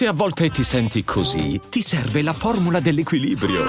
Se 0.00 0.06
a 0.06 0.12
volte 0.14 0.48
ti 0.48 0.64
senti 0.64 1.04
così, 1.04 1.60
ti 1.68 1.82
serve 1.82 2.22
la 2.22 2.32
formula 2.32 2.80
dell'equilibrio. 2.80 3.66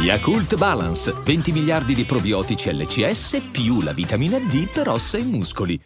Yakult 0.00 0.54
Balance, 0.54 1.12
20 1.12 1.50
miliardi 1.50 1.92
di 1.92 2.04
probiotici 2.04 2.72
LCS 2.72 3.48
più 3.50 3.80
la 3.80 3.92
vitamina 3.92 4.38
D 4.38 4.70
per 4.70 4.90
ossa 4.90 5.18
e 5.18 5.24
muscoli. 5.24 5.82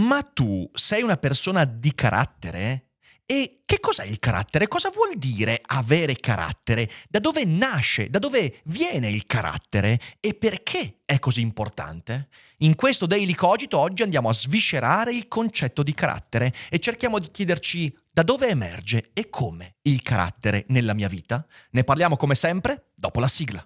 Ma 0.00 0.20
tu 0.20 0.68
sei 0.74 1.02
una 1.02 1.16
persona 1.16 1.64
di 1.64 1.94
carattere? 1.94 2.87
E 3.30 3.60
che 3.66 3.78
cos'è 3.78 4.06
il 4.06 4.18
carattere? 4.18 4.68
Cosa 4.68 4.88
vuol 4.88 5.18
dire 5.18 5.60
avere 5.62 6.16
carattere? 6.16 6.88
Da 7.10 7.18
dove 7.18 7.44
nasce? 7.44 8.08
Da 8.08 8.18
dove 8.18 8.60
viene 8.64 9.10
il 9.10 9.26
carattere? 9.26 10.00
E 10.18 10.32
perché 10.32 11.00
è 11.04 11.18
così 11.18 11.42
importante? 11.42 12.28
In 12.60 12.74
questo 12.74 13.04
Daily 13.04 13.34
Cogito 13.34 13.76
oggi 13.76 14.02
andiamo 14.02 14.30
a 14.30 14.32
sviscerare 14.32 15.12
il 15.12 15.28
concetto 15.28 15.82
di 15.82 15.92
carattere 15.92 16.54
e 16.70 16.78
cerchiamo 16.78 17.18
di 17.18 17.30
chiederci 17.30 17.94
da 18.10 18.22
dove 18.22 18.48
emerge 18.48 19.10
e 19.12 19.28
come 19.28 19.74
il 19.82 20.00
carattere 20.00 20.64
nella 20.68 20.94
mia 20.94 21.08
vita. 21.08 21.46
Ne 21.72 21.84
parliamo 21.84 22.16
come 22.16 22.34
sempre 22.34 22.92
dopo 22.94 23.20
la 23.20 23.28
sigla. 23.28 23.62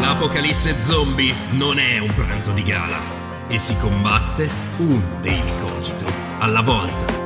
L'apocalisse 0.00 0.80
zombie 0.80 1.34
non 1.50 1.78
è 1.78 1.98
un 1.98 2.14
pranzo 2.14 2.52
di 2.52 2.62
gala 2.62 3.19
e 3.50 3.58
si 3.58 3.76
combatte 3.78 4.48
un 4.76 5.20
daily 5.20 5.58
cogito 5.58 6.06
alla 6.38 6.60
volta. 6.62 7.18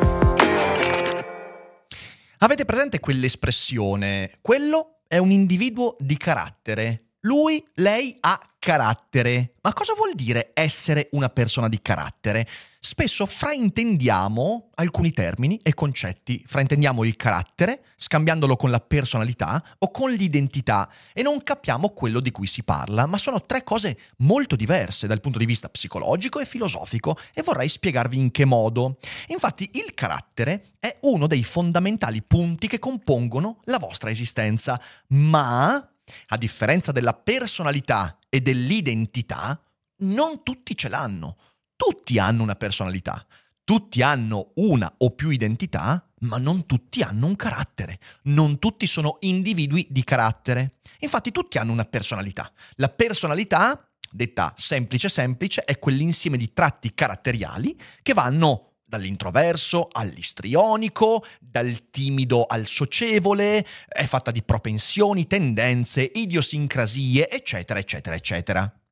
Avete 2.39 2.65
presente 2.65 2.99
quell'espressione? 2.99 4.39
Quello 4.41 5.01
è 5.07 5.19
un 5.19 5.31
individuo 5.31 5.97
di 5.99 6.17
carattere. 6.17 7.11
Lui, 7.21 7.63
lei 7.75 8.17
ha 8.21 8.41
carattere. 8.59 9.57
Ma 9.61 9.75
cosa 9.75 9.93
vuol 9.95 10.15
dire 10.15 10.53
essere 10.55 11.09
una 11.13 11.29
persona 11.29 11.69
di 11.69 11.83
carattere? 11.83 12.47
Spesso 12.87 13.25
fraintendiamo 13.25 14.69
alcuni 14.75 15.11
termini 15.11 15.59
e 15.63 15.73
concetti. 15.73 16.45
Fraintendiamo 16.47 17.03
il 17.05 17.17
carattere, 17.17 17.83
scambiandolo 17.97 18.57
con 18.57 18.71
la 18.71 18.79
personalità 18.79 19.65
o 19.79 19.91
con 19.91 20.11
l'identità 20.11 20.93
e 21.15 21.23
non 21.23 21.43
capiamo 21.43 21.95
quello 21.95 22.21
di 22.21 22.31
cui 22.31 22.47
si 22.47 22.63
parla, 22.63 23.07
ma 23.07 23.17
sono 23.17 23.41
tre 23.41 23.65
cose 23.65 23.99
molto 24.19 24.55
diverse 24.55 25.07
dal 25.07 25.23
punto 25.23 25.39
di 25.39 25.47
vista 25.47 25.71
psicologico 25.71 26.41
e 26.41 26.45
filosofico 26.45 27.17
e 27.33 27.41
vorrei 27.41 27.71
spiegarvi 27.71 28.19
in 28.19 28.31
che 28.31 28.45
modo. 28.45 28.99
Infatti 29.29 29.71
il 29.73 29.95
carattere 29.95 30.75
è 30.79 30.99
uno 31.05 31.27
dei 31.27 31.43
fondamentali 31.43 32.23
punti 32.23 32.67
che 32.67 32.79
compongono 32.79 33.61
la 33.65 33.79
vostra 33.79 34.11
esistenza, 34.11 34.79
ma 35.09 35.75
a 35.75 36.37
differenza 36.37 36.93
della 36.93 37.15
personalità 37.15 38.19
e 38.29 38.43
dell'identità, 38.43 39.59
non 40.01 40.43
tutti 40.43 40.77
ce 40.77 40.91
l'hanno. 40.91 41.39
Tutti 41.77 42.19
hanno 42.19 42.43
una 42.43 42.55
personalità, 42.55 43.27
tutti 43.65 44.03
hanno 44.03 44.53
una 44.57 44.93
o 44.99 45.11
più 45.11 45.31
identità, 45.31 46.07
ma 46.21 46.39
non 46.39 46.67
tutti 46.67 47.03
hanno 47.03 47.27
un 47.27 47.37
carattere. 47.37 47.99
Non 48.25 48.59
tutti 48.59 48.87
sono 48.87 49.17
individui 49.21 49.87
di 49.91 50.05
carattere. 50.05 50.77
Infatti 51.01 51.33
tutti 51.33 51.59
hanno 51.59 51.73
una 51.73 51.85
personalità. 51.85 52.53
La 52.77 52.89
personalità, 52.89 53.89
detta 54.11 54.55
semplice 54.57 55.09
semplice, 55.09 55.65
è 55.65 55.79
quell'insieme 55.79 56.37
di 56.37 56.53
tratti 56.53 56.95
caratteriali 56.95 57.79
che 58.03 58.15
vanno 58.15 58.75
dall'introverso 58.85 59.89
all'istrionico, 59.91 61.25
dal 61.41 61.91
timido 61.91 62.45
al 62.45 62.67
socievole, 62.67 63.67
è 63.89 64.07
fatta 64.07 64.31
di 64.31 64.43
propensioni, 64.43 65.27
tendenze, 65.27 66.11
idiosincrasie, 66.15 67.29
eccetera, 67.29 67.81
eccetera, 67.81 68.15
eccetera. 68.15 68.84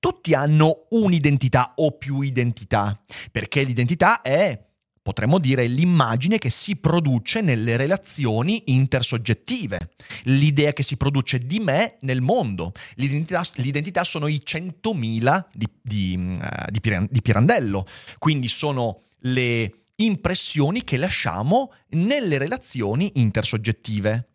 Tutti 0.00 0.34
hanno 0.34 0.86
un'identità 0.90 1.74
o 1.76 1.92
più 1.92 2.22
identità, 2.22 3.00
perché 3.30 3.62
l'identità 3.62 4.22
è 4.22 4.58
potremmo 5.02 5.38
dire 5.38 5.66
l'immagine 5.66 6.38
che 6.38 6.50
si 6.50 6.76
produce 6.76 7.40
nelle 7.40 7.76
relazioni 7.76 8.62
intersoggettive, 8.66 9.90
l'idea 10.24 10.72
che 10.72 10.82
si 10.82 10.96
produce 10.96 11.38
di 11.40 11.58
me 11.58 11.96
nel 12.00 12.20
mondo. 12.20 12.72
L'identità, 12.94 13.44
l'identità 13.54 14.04
sono 14.04 14.26
i 14.26 14.40
100.000 14.44 15.44
di, 15.52 15.66
di, 15.82 16.38
uh, 16.40 17.08
di, 17.10 17.20
Pirandello, 17.22 17.86
quindi 18.18 18.48
sono 18.48 19.00
le 19.20 19.72
impressioni 19.96 20.82
che 20.82 20.96
lasciamo 20.96 21.72
nelle 21.90 22.38
relazioni 22.38 23.12
intersoggettive. 23.14 24.28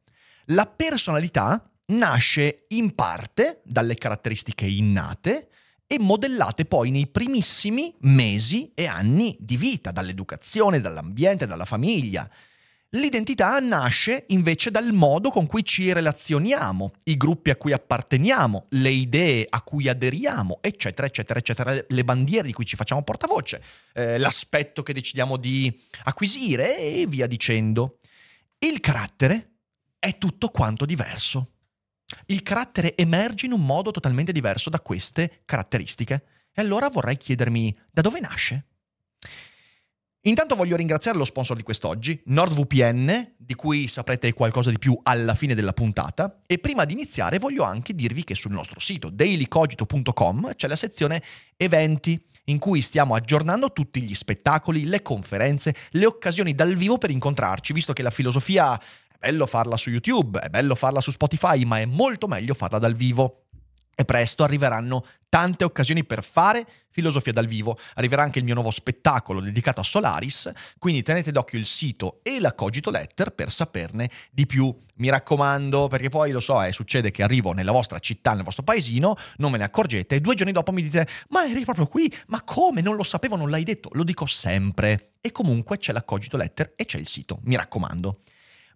La 0.49 0.65
personalità 0.65 1.69
nasce 1.87 2.65
in 2.69 2.93
parte 2.95 3.61
dalle 3.63 3.95
caratteristiche 3.95 4.65
innate 4.65 5.49
e 5.87 5.99
modellate 5.99 6.65
poi 6.65 6.89
nei 6.91 7.07
primissimi 7.07 7.93
mesi 8.01 8.71
e 8.73 8.87
anni 8.87 9.35
di 9.39 9.57
vita, 9.57 9.91
dall'educazione, 9.91 10.81
dall'ambiente, 10.81 11.45
dalla 11.45 11.65
famiglia. 11.65 12.29
L'identità 12.89 13.59
nasce 13.59 14.23
invece 14.29 14.71
dal 14.71 14.93
modo 14.93 15.29
con 15.29 15.47
cui 15.47 15.65
ci 15.65 15.91
relazioniamo, 15.91 16.91
i 17.05 17.17
gruppi 17.17 17.49
a 17.49 17.57
cui 17.57 17.73
apparteniamo, 17.73 18.67
le 18.69 18.89
idee 18.89 19.45
a 19.49 19.61
cui 19.61 19.89
aderiamo, 19.89 20.59
eccetera, 20.61 21.05
eccetera, 21.05 21.39
eccetera, 21.39 21.85
le 21.87 22.03
bandiere 22.05 22.47
di 22.47 22.53
cui 22.53 22.65
ci 22.65 22.77
facciamo 22.77 23.03
portavoce, 23.03 23.61
eh, 23.93 24.17
l'aspetto 24.17 24.81
che 24.81 24.93
decidiamo 24.93 25.35
di 25.35 25.77
acquisire 26.05 26.77
e 26.79 27.05
via 27.05 27.27
dicendo. 27.27 27.97
Il 28.59 28.79
carattere 28.79 29.55
è 29.99 30.17
tutto 30.17 30.47
quanto 30.49 30.85
diverso. 30.85 31.54
Il 32.27 32.43
carattere 32.43 32.95
emerge 32.95 33.45
in 33.45 33.51
un 33.51 33.65
modo 33.65 33.91
totalmente 33.91 34.31
diverso 34.31 34.69
da 34.69 34.79
queste 34.79 35.41
caratteristiche. 35.45 36.23
E 36.53 36.61
allora 36.61 36.89
vorrei 36.89 37.17
chiedermi 37.17 37.75
da 37.91 38.01
dove 38.01 38.19
nasce? 38.19 38.65
Intanto 40.27 40.55
voglio 40.55 40.75
ringraziare 40.75 41.19
lo 41.19 41.25
sponsor 41.25 41.55
di 41.55 41.61
quest'oggi, 41.61 42.19
NordVPN, 42.25 43.33
di 43.37 43.53
cui 43.53 43.87
saprete 43.87 44.33
qualcosa 44.33 44.71
di 44.71 44.79
più 44.79 44.97
alla 45.03 45.35
fine 45.35 45.53
della 45.53 45.71
puntata. 45.71 46.41
E 46.47 46.57
prima 46.57 46.83
di 46.83 46.93
iniziare 46.93 47.37
voglio 47.37 47.61
anche 47.61 47.93
dirvi 47.93 48.23
che 48.23 48.33
sul 48.33 48.51
nostro 48.51 48.79
sito 48.79 49.11
dailycogito.com 49.11 50.55
c'è 50.55 50.67
la 50.67 50.75
sezione 50.75 51.21
eventi, 51.57 52.19
in 52.45 52.57
cui 52.57 52.81
stiamo 52.81 53.13
aggiornando 53.13 53.71
tutti 53.71 54.01
gli 54.01 54.15
spettacoli, 54.15 54.85
le 54.85 55.03
conferenze, 55.03 55.75
le 55.91 56.07
occasioni 56.07 56.55
dal 56.55 56.73
vivo 56.73 56.97
per 56.97 57.11
incontrarci, 57.11 57.71
visto 57.71 57.93
che 57.93 58.01
la 58.01 58.09
filosofia 58.09 58.81
è 59.19 59.29
bello 59.29 59.45
farla 59.45 59.77
su 59.77 59.89
YouTube, 59.89 60.39
è 60.39 60.49
bello 60.49 60.75
farla 60.75 61.01
su 61.01 61.11
Spotify, 61.11 61.63
ma 61.63 61.79
è 61.79 61.85
molto 61.85 62.27
meglio 62.27 62.53
farla 62.53 62.79
dal 62.79 62.95
vivo. 62.95 63.41
E 63.97 64.03
presto 64.03 64.43
arriveranno 64.43 65.05
tante 65.29 65.63
occasioni 65.63 66.03
per 66.03 66.21
fare 66.21 66.67
filosofia 66.89 67.31
dal 67.31 67.45
vivo. 67.47 67.77
Arriverà 67.93 68.23
anche 68.23 68.39
il 68.39 68.45
mio 68.45 68.53
nuovo 68.53 68.69
spettacolo 68.69 69.39
dedicato 69.39 69.79
a 69.79 69.83
Solaris, 69.83 70.51
quindi 70.79 71.01
tenete 71.01 71.31
d'occhio 71.31 71.57
il 71.57 71.65
sito 71.65 72.19
e 72.21 72.41
la 72.41 72.53
Cogito 72.53 72.91
Letter 72.91 73.31
per 73.31 73.51
saperne 73.51 74.09
di 74.31 74.45
più. 74.45 74.75
Mi 74.95 75.09
raccomando, 75.09 75.87
perché 75.87 76.09
poi 76.09 76.31
lo 76.31 76.41
so, 76.41 76.61
eh, 76.61 76.73
succede 76.73 77.11
che 77.11 77.23
arrivo 77.23 77.53
nella 77.53 77.71
vostra 77.71 77.99
città, 77.99 78.33
nel 78.33 78.43
vostro 78.43 78.63
paesino, 78.63 79.15
non 79.37 79.51
me 79.51 79.57
ne 79.57 79.63
accorgete 79.63 80.15
e 80.15 80.19
due 80.19 80.35
giorni 80.35 80.51
dopo 80.51 80.73
mi 80.73 80.81
dite 80.81 81.07
"Ma 81.29 81.45
eri 81.45 81.63
proprio 81.63 81.87
qui? 81.87 82.13
Ma 82.27 82.41
come? 82.41 82.81
Non 82.81 82.97
lo 82.97 83.03
sapevo, 83.03 83.37
non 83.37 83.49
l'hai 83.49 83.63
detto". 83.63 83.89
Lo 83.93 84.03
dico 84.03 84.25
sempre. 84.25 85.11
E 85.21 85.31
comunque 85.31 85.77
c'è 85.77 85.93
la 85.93 86.03
Cogito 86.03 86.35
Letter 86.35 86.73
e 86.75 86.83
c'è 86.83 86.97
il 86.97 87.07
sito, 87.07 87.39
mi 87.43 87.55
raccomando. 87.55 88.19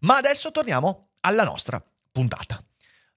Ma 0.02 0.18
adesso 0.18 0.52
torniamo 0.52 1.10
alla 1.22 1.44
nostra 1.44 1.84
puntata. 2.12 2.64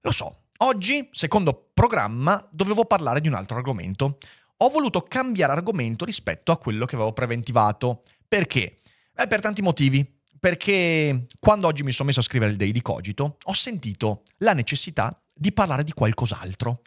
Lo 0.01 0.11
so, 0.11 0.43
Oggi, 0.57 1.09
secondo 1.11 1.71
programma, 1.73 2.47
dovevo 2.49 2.85
parlare 2.85 3.19
di 3.19 3.27
un 3.27 3.33
altro 3.33 3.57
argomento. 3.57 4.17
Ho 4.57 4.69
voluto 4.69 5.01
cambiare 5.01 5.51
argomento 5.51 6.05
rispetto 6.05 6.53
a 6.53 6.57
quello 6.57 6.85
che 6.85 6.95
avevo 6.95 7.11
preventivato. 7.11 8.01
Perché? 8.25 8.77
Beh, 9.13 9.27
per 9.27 9.41
tanti 9.41 9.61
motivi. 9.61 10.09
Perché 10.39 11.25
quando 11.39 11.67
oggi 11.67 11.83
mi 11.83 11.91
sono 11.91 12.07
messo 12.07 12.21
a 12.21 12.23
scrivere 12.23 12.51
il 12.51 12.57
Daily 12.57 12.81
Cogito, 12.81 13.37
ho 13.43 13.53
sentito 13.53 14.23
la 14.37 14.53
necessità 14.53 15.21
di 15.33 15.51
parlare 15.51 15.83
di 15.83 15.91
qualcos'altro. 15.91 16.81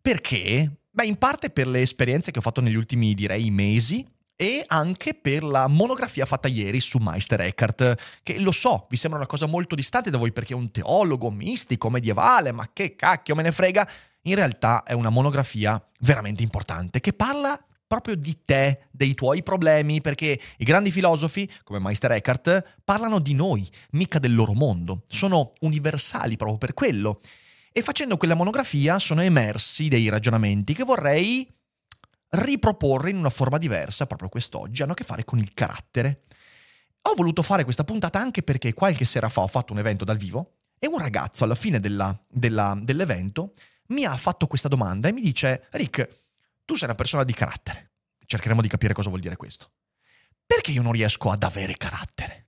Perché? 0.00 0.80
Beh, 0.90 1.06
in 1.06 1.16
parte 1.16 1.48
per 1.48 1.68
le 1.68 1.80
esperienze 1.80 2.30
che 2.30 2.38
ho 2.38 2.42
fatto 2.42 2.60
negli 2.60 2.74
ultimi, 2.74 3.14
direi, 3.14 3.50
mesi, 3.50 4.06
e 4.36 4.62
anche 4.66 5.14
per 5.14 5.42
la 5.42 5.66
monografia 5.66 6.26
fatta 6.26 6.46
ieri 6.46 6.80
su 6.80 6.98
Meister 6.98 7.40
Eckhart, 7.40 8.20
che 8.22 8.38
lo 8.38 8.52
so, 8.52 8.86
vi 8.90 8.96
sembra 8.96 9.18
una 9.18 9.28
cosa 9.28 9.46
molto 9.46 9.74
distante 9.74 10.10
da 10.10 10.18
voi 10.18 10.32
perché 10.32 10.52
è 10.52 10.56
un 10.56 10.70
teologo 10.70 11.30
mistico, 11.30 11.88
medievale, 11.88 12.52
ma 12.52 12.68
che 12.72 12.94
cacchio 12.94 13.34
me 13.34 13.42
ne 13.42 13.52
frega. 13.52 13.88
In 14.22 14.34
realtà 14.34 14.82
è 14.82 14.92
una 14.92 15.08
monografia 15.08 15.82
veramente 16.00 16.42
importante 16.42 17.00
che 17.00 17.12
parla 17.12 17.58
proprio 17.86 18.16
di 18.16 18.40
te, 18.44 18.86
dei 18.90 19.14
tuoi 19.14 19.42
problemi, 19.42 20.00
perché 20.00 20.38
i 20.58 20.64
grandi 20.64 20.90
filosofi, 20.90 21.50
come 21.62 21.78
Meister 21.78 22.10
Eckhart, 22.12 22.78
parlano 22.84 23.20
di 23.20 23.32
noi, 23.32 23.66
mica 23.92 24.18
del 24.18 24.34
loro 24.34 24.52
mondo. 24.52 25.04
Sono 25.08 25.52
universali 25.60 26.36
proprio 26.36 26.58
per 26.58 26.74
quello. 26.74 27.20
E 27.72 27.82
facendo 27.82 28.16
quella 28.16 28.34
monografia 28.34 28.98
sono 28.98 29.22
emersi 29.22 29.88
dei 29.88 30.08
ragionamenti 30.08 30.74
che 30.74 30.82
vorrei 30.82 31.46
riproporre 32.30 33.10
in 33.10 33.16
una 33.16 33.30
forma 33.30 33.58
diversa 33.58 34.06
proprio 34.06 34.28
quest'oggi, 34.28 34.82
hanno 34.82 34.92
a 34.92 34.94
che 34.94 35.04
fare 35.04 35.24
con 35.24 35.38
il 35.38 35.52
carattere. 35.54 36.24
Ho 37.02 37.14
voluto 37.14 37.42
fare 37.42 37.64
questa 37.64 37.84
puntata 37.84 38.18
anche 38.18 38.42
perché 38.42 38.74
qualche 38.74 39.04
sera 39.04 39.28
fa 39.28 39.42
ho 39.42 39.48
fatto 39.48 39.72
un 39.72 39.78
evento 39.78 40.04
dal 40.04 40.16
vivo 40.16 40.56
e 40.78 40.86
un 40.88 40.98
ragazzo 40.98 41.44
alla 41.44 41.54
fine 41.54 41.80
della, 41.80 42.18
della, 42.28 42.76
dell'evento 42.80 43.52
mi 43.88 44.04
ha 44.04 44.16
fatto 44.16 44.46
questa 44.46 44.68
domanda 44.68 45.08
e 45.08 45.12
mi 45.12 45.22
dice, 45.22 45.66
Rick, 45.70 46.24
tu 46.64 46.74
sei 46.74 46.88
una 46.88 46.96
persona 46.96 47.24
di 47.24 47.32
carattere. 47.32 47.92
cercheremo 48.26 48.60
di 48.60 48.68
capire 48.68 48.92
cosa 48.92 49.08
vuol 49.08 49.20
dire 49.20 49.36
questo. 49.36 49.70
Perché 50.44 50.72
io 50.72 50.82
non 50.82 50.92
riesco 50.92 51.30
ad 51.30 51.42
avere 51.42 51.76
carattere? 51.76 52.46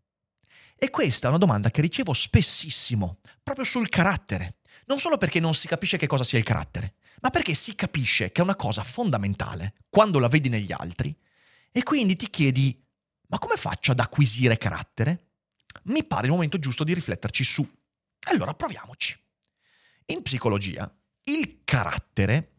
E 0.76 0.90
questa 0.90 1.26
è 1.26 1.30
una 1.30 1.38
domanda 1.38 1.70
che 1.70 1.80
ricevo 1.80 2.12
spessissimo, 2.12 3.20
proprio 3.42 3.64
sul 3.64 3.88
carattere. 3.88 4.58
Non 4.86 4.98
solo 4.98 5.18
perché 5.18 5.40
non 5.40 5.54
si 5.54 5.66
capisce 5.66 5.96
che 5.96 6.06
cosa 6.06 6.24
sia 6.24 6.38
il 6.38 6.44
carattere, 6.44 6.94
ma 7.20 7.30
perché 7.30 7.54
si 7.54 7.74
capisce 7.74 8.32
che 8.32 8.40
è 8.40 8.44
una 8.44 8.56
cosa 8.56 8.82
fondamentale 8.82 9.74
quando 9.88 10.18
la 10.18 10.28
vedi 10.28 10.48
negli 10.48 10.72
altri 10.72 11.14
e 11.70 11.82
quindi 11.82 12.16
ti 12.16 12.28
chiedi, 12.30 12.84
ma 13.28 13.38
come 13.38 13.56
faccio 13.56 13.92
ad 13.92 14.00
acquisire 14.00 14.58
carattere? 14.58 15.26
Mi 15.84 16.04
pare 16.04 16.26
il 16.26 16.32
momento 16.32 16.58
giusto 16.58 16.84
di 16.84 16.94
rifletterci 16.94 17.44
su. 17.44 17.68
Allora 18.30 18.54
proviamoci. 18.54 19.18
In 20.06 20.22
psicologia, 20.22 20.90
il 21.24 21.60
carattere 21.64 22.52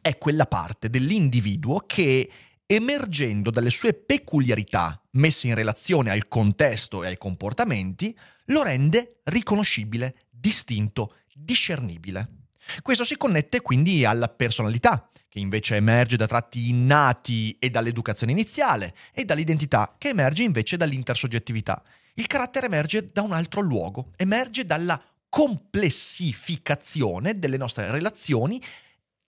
è 0.00 0.18
quella 0.18 0.46
parte 0.46 0.90
dell'individuo 0.90 1.80
che, 1.86 2.30
emergendo 2.66 3.50
dalle 3.50 3.70
sue 3.70 3.94
peculiarità 3.94 5.02
messe 5.12 5.46
in 5.48 5.54
relazione 5.54 6.10
al 6.10 6.28
contesto 6.28 7.02
e 7.02 7.08
ai 7.08 7.18
comportamenti, 7.18 8.16
lo 8.46 8.62
rende 8.62 9.20
riconoscibile, 9.24 10.26
distinto, 10.30 11.16
discernibile. 11.32 12.43
Questo 12.82 13.04
si 13.04 13.16
connette 13.16 13.60
quindi 13.60 14.04
alla 14.04 14.28
personalità, 14.28 15.08
che 15.28 15.38
invece 15.38 15.76
emerge 15.76 16.16
da 16.16 16.26
tratti 16.26 16.68
innati 16.68 17.56
e 17.58 17.70
dall'educazione 17.70 18.32
iniziale, 18.32 18.94
e 19.12 19.24
dall'identità, 19.24 19.94
che 19.98 20.10
emerge 20.10 20.42
invece 20.42 20.76
dall'intersoggettività. 20.76 21.82
Il 22.14 22.26
carattere 22.26 22.66
emerge 22.66 23.10
da 23.12 23.22
un 23.22 23.32
altro 23.32 23.60
luogo, 23.60 24.10
emerge 24.16 24.64
dalla 24.64 25.00
complessificazione 25.28 27.38
delle 27.38 27.56
nostre 27.56 27.90
relazioni 27.90 28.62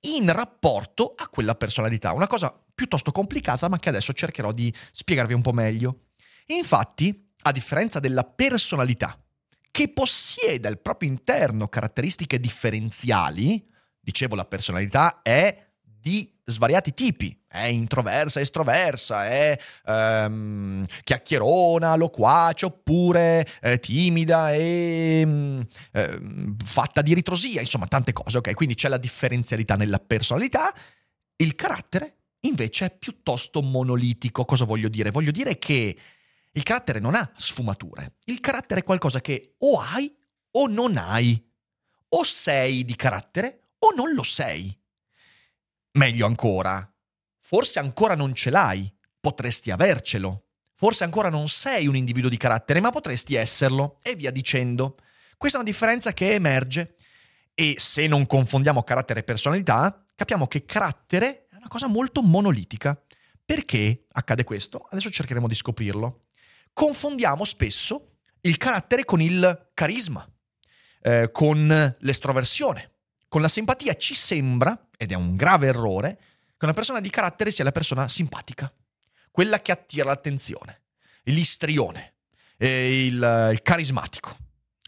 in 0.02 0.32
rapporto 0.32 1.14
a 1.16 1.28
quella 1.28 1.56
personalità. 1.56 2.12
Una 2.12 2.28
cosa 2.28 2.56
piuttosto 2.72 3.10
complicata, 3.10 3.68
ma 3.68 3.80
che 3.80 3.88
adesso 3.88 4.12
cercherò 4.12 4.52
di 4.52 4.72
spiegarvi 4.92 5.32
un 5.32 5.42
po' 5.42 5.52
meglio. 5.52 6.02
Infatti, 6.46 7.32
a 7.42 7.50
differenza 7.50 7.98
della 7.98 8.22
personalità, 8.22 9.18
che 9.76 9.88
possiede 9.88 10.68
al 10.68 10.80
proprio 10.80 11.10
interno 11.10 11.68
caratteristiche 11.68 12.40
differenziali, 12.40 13.62
dicevo 14.00 14.34
la 14.34 14.46
personalità 14.46 15.20
è 15.20 15.66
di 15.82 16.32
svariati 16.46 16.94
tipi. 16.94 17.38
È 17.46 17.64
introversa, 17.64 18.40
estroversa, 18.40 19.26
è 19.26 19.58
um, 19.84 20.82
chiacchierona, 21.04 21.94
loquace, 21.94 22.64
oppure 22.64 23.46
eh, 23.60 23.78
timida 23.78 24.50
e 24.54 25.22
um, 25.26 25.66
eh, 25.92 26.20
fatta 26.64 27.02
di 27.02 27.12
ritrosia, 27.12 27.60
insomma 27.60 27.86
tante 27.86 28.14
cose, 28.14 28.38
ok? 28.38 28.54
Quindi 28.54 28.76
c'è 28.76 28.88
la 28.88 28.96
differenzialità 28.96 29.76
nella 29.76 29.98
personalità. 29.98 30.74
Il 31.36 31.54
carattere 31.54 32.20
invece 32.46 32.86
è 32.86 32.96
piuttosto 32.96 33.60
monolitico. 33.60 34.46
Cosa 34.46 34.64
voglio 34.64 34.88
dire? 34.88 35.10
Voglio 35.10 35.32
dire 35.32 35.58
che 35.58 35.98
il 36.56 36.62
carattere 36.62 37.00
non 37.00 37.14
ha 37.14 37.30
sfumature. 37.36 38.14
Il 38.24 38.40
carattere 38.40 38.80
è 38.80 38.84
qualcosa 38.84 39.20
che 39.20 39.56
o 39.58 39.78
hai 39.78 40.14
o 40.52 40.66
non 40.66 40.96
hai. 40.96 41.42
O 42.08 42.24
sei 42.24 42.84
di 42.84 42.96
carattere 42.96 43.72
o 43.80 43.92
non 43.94 44.14
lo 44.14 44.22
sei. 44.22 44.74
Meglio 45.92 46.26
ancora, 46.26 46.90
forse 47.38 47.78
ancora 47.78 48.14
non 48.14 48.34
ce 48.34 48.50
l'hai, 48.50 48.90
potresti 49.20 49.70
avercelo. 49.70 50.44
Forse 50.74 51.04
ancora 51.04 51.28
non 51.28 51.48
sei 51.48 51.86
un 51.86 51.96
individuo 51.96 52.30
di 52.30 52.36
carattere, 52.36 52.80
ma 52.80 52.90
potresti 52.90 53.34
esserlo, 53.34 53.98
e 54.02 54.14
via 54.14 54.30
dicendo. 54.30 54.96
Questa 55.36 55.58
è 55.58 55.60
una 55.60 55.70
differenza 55.70 56.12
che 56.12 56.32
emerge 56.32 56.94
e 57.54 57.76
se 57.78 58.06
non 58.06 58.26
confondiamo 58.26 58.82
carattere 58.82 59.20
e 59.20 59.24
personalità, 59.24 60.04
capiamo 60.14 60.46
che 60.46 60.64
carattere 60.64 61.48
è 61.48 61.56
una 61.56 61.68
cosa 61.68 61.86
molto 61.86 62.22
monolitica. 62.22 62.98
Perché 63.44 64.06
accade 64.12 64.44
questo? 64.44 64.86
Adesso 64.90 65.10
cercheremo 65.10 65.48
di 65.48 65.54
scoprirlo. 65.54 66.25
Confondiamo 66.76 67.46
spesso 67.46 68.18
il 68.42 68.58
carattere 68.58 69.06
con 69.06 69.22
il 69.22 69.70
carisma, 69.72 70.30
eh, 71.00 71.30
con 71.32 71.96
l'estroversione, 72.00 72.96
con 73.28 73.40
la 73.40 73.48
simpatia. 73.48 73.94
Ci 73.94 74.12
sembra 74.12 74.88
ed 74.94 75.10
è 75.10 75.14
un 75.14 75.36
grave 75.36 75.68
errore, 75.68 76.20
che 76.58 76.66
una 76.66 76.74
persona 76.74 77.00
di 77.00 77.08
carattere 77.08 77.50
sia 77.50 77.64
la 77.64 77.72
persona 77.72 78.08
simpatica, 78.08 78.70
quella 79.30 79.62
che 79.62 79.72
attira 79.72 80.04
l'attenzione, 80.04 80.82
l'istrione, 81.22 82.16
eh, 82.58 83.06
il, 83.06 83.48
il 83.52 83.62
carismatico. 83.62 84.36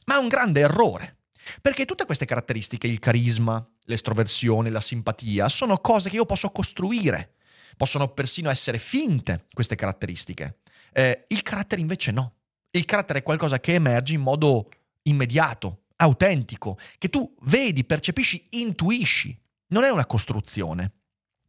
Ma 0.05 0.17
è 0.17 0.19
un 0.19 0.29
grande 0.29 0.61
errore, 0.61 1.21
perché 1.63 1.87
tutte 1.87 2.05
queste 2.05 2.27
caratteristiche, 2.27 2.87
il 2.87 2.99
carisma, 2.99 3.67
l'estroversione, 3.85 4.69
la 4.69 4.83
simpatia, 4.83 5.49
sono 5.49 5.79
cose 5.79 6.11
che 6.11 6.17
io 6.17 6.27
posso 6.27 6.51
costruire, 6.51 7.37
possono 7.79 8.09
persino 8.09 8.51
essere 8.51 8.77
finte 8.77 9.47
queste 9.55 9.75
caratteristiche. 9.75 10.59
Eh, 10.99 11.27
il 11.29 11.43
carattere 11.43 11.81
invece 11.81 12.11
no. 12.11 12.35
Il 12.71 12.85
carattere 12.85 13.21
è 13.21 13.23
qualcosa 13.23 13.61
che 13.61 13.75
emerge 13.75 14.15
in 14.15 14.21
modo 14.21 14.69
immediato, 15.03 15.85
autentico, 15.95 16.77
che 16.99 17.09
tu 17.09 17.37
vedi, 17.43 17.85
percepisci, 17.85 18.49
intuisci 18.51 19.41
non 19.69 19.85
è 19.85 19.91
una 19.91 20.07
costruzione. 20.07 20.93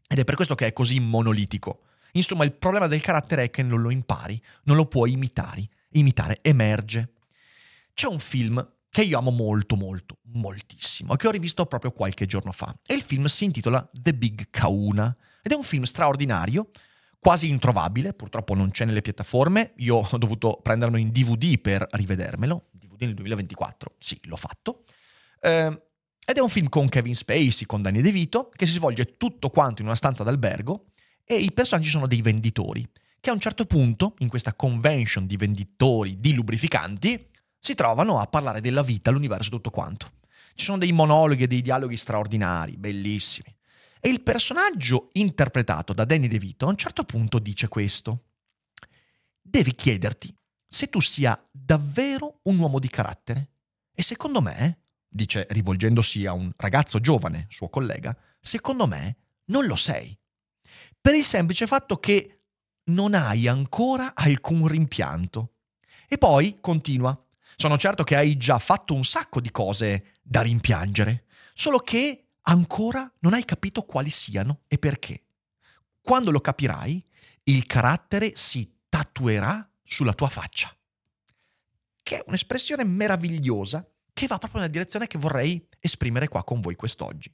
Ed 0.07 0.19
è 0.19 0.23
per 0.23 0.35
questo 0.35 0.53
che 0.53 0.67
è 0.67 0.73
così 0.73 0.99
monolitico. 0.99 1.81
Insomma, 2.11 2.43
il 2.43 2.53
problema 2.53 2.85
del 2.85 3.01
carattere 3.01 3.45
è 3.45 3.49
che 3.49 3.63
non 3.63 3.81
lo 3.81 3.89
impari, 3.89 4.39
non 4.65 4.75
lo 4.75 4.85
puoi 4.85 5.13
imitare. 5.13 5.67
Imitare 5.93 6.39
emerge. 6.43 7.13
C'è 7.93 8.05
un 8.05 8.19
film 8.19 8.63
che 8.87 9.01
io 9.01 9.17
amo 9.17 9.31
molto, 9.31 9.75
molto, 9.75 10.19
moltissimo, 10.33 11.15
che 11.15 11.27
ho 11.27 11.31
rivisto 11.31 11.65
proprio 11.65 11.91
qualche 11.91 12.27
giorno 12.27 12.51
fa. 12.51 12.77
E 12.85 12.93
il 12.93 13.01
film 13.01 13.25
si 13.25 13.45
intitola 13.45 13.87
The 13.91 14.13
Big 14.13 14.47
Kauna. 14.51 15.15
Ed 15.41 15.51
è 15.51 15.55
un 15.55 15.63
film 15.63 15.83
straordinario, 15.83 16.69
quasi 17.19 17.49
introvabile, 17.49 18.13
purtroppo 18.13 18.55
non 18.55 18.71
c'è 18.71 18.85
nelle 18.85 19.01
piattaforme. 19.01 19.73
Io 19.77 19.97
ho 19.97 20.17
dovuto 20.17 20.59
prendermelo 20.61 21.01
in 21.01 21.11
DVD 21.11 21.59
per 21.59 21.85
rivedermelo. 21.91 22.69
DVD 22.71 23.03
nel 23.03 23.13
2024, 23.13 23.95
sì, 23.99 24.19
l'ho 24.23 24.37
fatto. 24.37 24.83
Eh, 25.41 25.83
ed 26.25 26.37
è 26.37 26.41
un 26.41 26.49
film 26.49 26.69
con 26.69 26.87
Kevin 26.89 27.15
Spacey, 27.15 27.65
con 27.65 27.81
Danny 27.81 28.01
DeVito, 28.01 28.49
che 28.55 28.65
si 28.65 28.73
svolge 28.73 29.17
tutto 29.17 29.49
quanto 29.49 29.81
in 29.81 29.87
una 29.87 29.95
stanza 29.95 30.23
d'albergo 30.23 30.91
e 31.23 31.35
i 31.35 31.51
personaggi 31.51 31.89
sono 31.89 32.07
dei 32.07 32.21
venditori, 32.21 32.87
che 33.19 33.29
a 33.29 33.33
un 33.33 33.39
certo 33.39 33.65
punto, 33.65 34.15
in 34.19 34.29
questa 34.29 34.53
convention 34.53 35.25
di 35.25 35.37
venditori 35.37 36.19
di 36.19 36.33
lubrificanti, 36.33 37.27
si 37.59 37.75
trovano 37.75 38.19
a 38.19 38.25
parlare 38.25 38.61
della 38.61 38.83
vita, 38.83 39.11
l'universo, 39.11 39.49
tutto 39.49 39.69
quanto. 39.69 40.11
Ci 40.55 40.65
sono 40.65 40.77
dei 40.77 40.91
monologhi 40.91 41.43
e 41.43 41.47
dei 41.47 41.61
dialoghi 41.61 41.97
straordinari, 41.97 42.77
bellissimi. 42.77 43.55
E 44.01 44.09
il 44.09 44.21
personaggio 44.21 45.09
interpretato 45.13 45.91
da 45.91 46.05
Danny 46.05 46.27
DeVito 46.27 46.65
a 46.65 46.69
un 46.69 46.77
certo 46.77 47.03
punto 47.03 47.37
dice 47.37 47.67
questo. 47.67 48.27
Devi 49.41 49.75
chiederti 49.75 50.33
se 50.67 50.87
tu 50.87 51.01
sia 51.01 51.37
davvero 51.51 52.39
un 52.43 52.59
uomo 52.59 52.79
di 52.79 52.89
carattere. 52.89 53.51
E 53.93 54.01
secondo 54.01 54.41
me 54.41 54.83
dice 55.05 55.47
rivolgendosi 55.49 56.25
a 56.25 56.33
un 56.33 56.51
ragazzo 56.55 56.99
giovane, 56.99 57.47
suo 57.49 57.67
collega, 57.67 58.15
secondo 58.39 58.87
me 58.87 59.17
non 59.45 59.65
lo 59.65 59.75
sei. 59.75 60.17
Per 61.01 61.13
il 61.13 61.25
semplice 61.25 61.67
fatto 61.67 61.97
che 61.97 62.43
non 62.85 63.13
hai 63.13 63.47
ancora 63.47 64.15
alcun 64.15 64.67
rimpianto. 64.67 65.55
E 66.07 66.17
poi 66.17 66.57
continua. 66.61 67.21
Sono 67.57 67.77
certo 67.77 68.03
che 68.05 68.15
hai 68.15 68.37
già 68.37 68.59
fatto 68.59 68.93
un 68.93 69.03
sacco 69.03 69.41
di 69.41 69.51
cose 69.51 70.15
da 70.21 70.41
rimpiangere, 70.41 71.25
solo 71.53 71.79
che 71.79 72.28
ancora 72.49 73.11
non 73.19 73.33
hai 73.33 73.45
capito 73.45 73.83
quali 73.83 74.09
siano 74.09 74.61
e 74.67 74.77
perché. 74.77 75.23
Quando 76.01 76.31
lo 76.31 76.41
capirai, 76.41 77.05
il 77.43 77.65
carattere 77.65 78.33
si 78.35 78.79
tatuerà 78.89 79.69
sulla 79.83 80.13
tua 80.13 80.29
faccia. 80.29 80.75
Che 82.01 82.17
è 82.17 82.23
un'espressione 82.25 82.83
meravigliosa 82.83 83.87
che 84.13 84.27
va 84.27 84.37
proprio 84.37 84.61
nella 84.61 84.73
direzione 84.73 85.07
che 85.07 85.19
vorrei 85.19 85.65
esprimere 85.79 86.27
qua 86.27 86.43
con 86.43 86.59
voi 86.59 86.75
quest'oggi. 86.75 87.31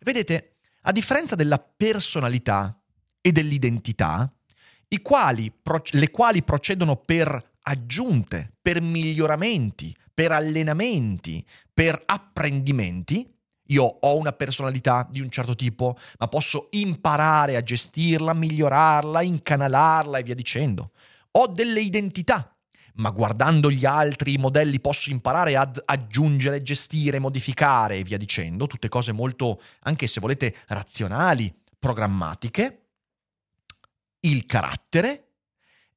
Vedete, 0.00 0.56
a 0.82 0.92
differenza 0.92 1.34
della 1.34 1.58
personalità 1.58 2.80
e 3.20 3.32
dell'identità, 3.32 4.32
quali, 5.02 5.52
le 5.90 6.10
quali 6.10 6.42
procedono 6.42 6.96
per 6.96 7.56
aggiunte, 7.62 8.54
per 8.62 8.80
miglioramenti, 8.80 9.94
per 10.14 10.32
allenamenti, 10.32 11.46
per 11.72 12.02
apprendimenti, 12.06 13.37
io 13.68 13.84
ho 13.84 14.16
una 14.16 14.32
personalità 14.32 15.06
di 15.10 15.20
un 15.20 15.30
certo 15.30 15.54
tipo, 15.54 15.98
ma 16.18 16.28
posso 16.28 16.68
imparare 16.72 17.56
a 17.56 17.62
gestirla, 17.62 18.34
migliorarla, 18.34 19.22
incanalarla 19.22 20.18
e 20.18 20.22
via 20.22 20.34
dicendo. 20.34 20.92
Ho 21.32 21.46
delle 21.46 21.80
identità 21.80 22.52
ma 22.98 23.10
guardando 23.10 23.70
gli 23.70 23.84
altri 23.84 24.38
modelli 24.38 24.80
posso 24.80 25.10
imparare 25.10 25.56
ad 25.56 25.80
aggiungere, 25.84 26.62
gestire, 26.62 27.18
modificare 27.18 27.96
e 27.96 28.02
via 28.02 28.18
dicendo, 28.18 28.66
tutte 28.66 28.88
cose 28.88 29.12
molto, 29.12 29.62
anche 29.82 30.08
se 30.08 30.20
volete, 30.20 30.54
razionali, 30.66 31.52
programmatiche, 31.78 32.86
il 34.20 34.46
carattere 34.46 35.28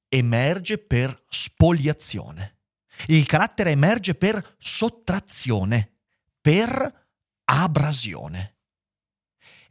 emerge 0.10 0.78
per 0.78 1.24
spoliazione. 1.28 2.58
Il 3.08 3.26
carattere 3.26 3.72
emerge 3.72 4.14
per 4.14 4.56
sottrazione, 4.60 5.94
per 6.40 7.01
abrasione. 7.52 8.56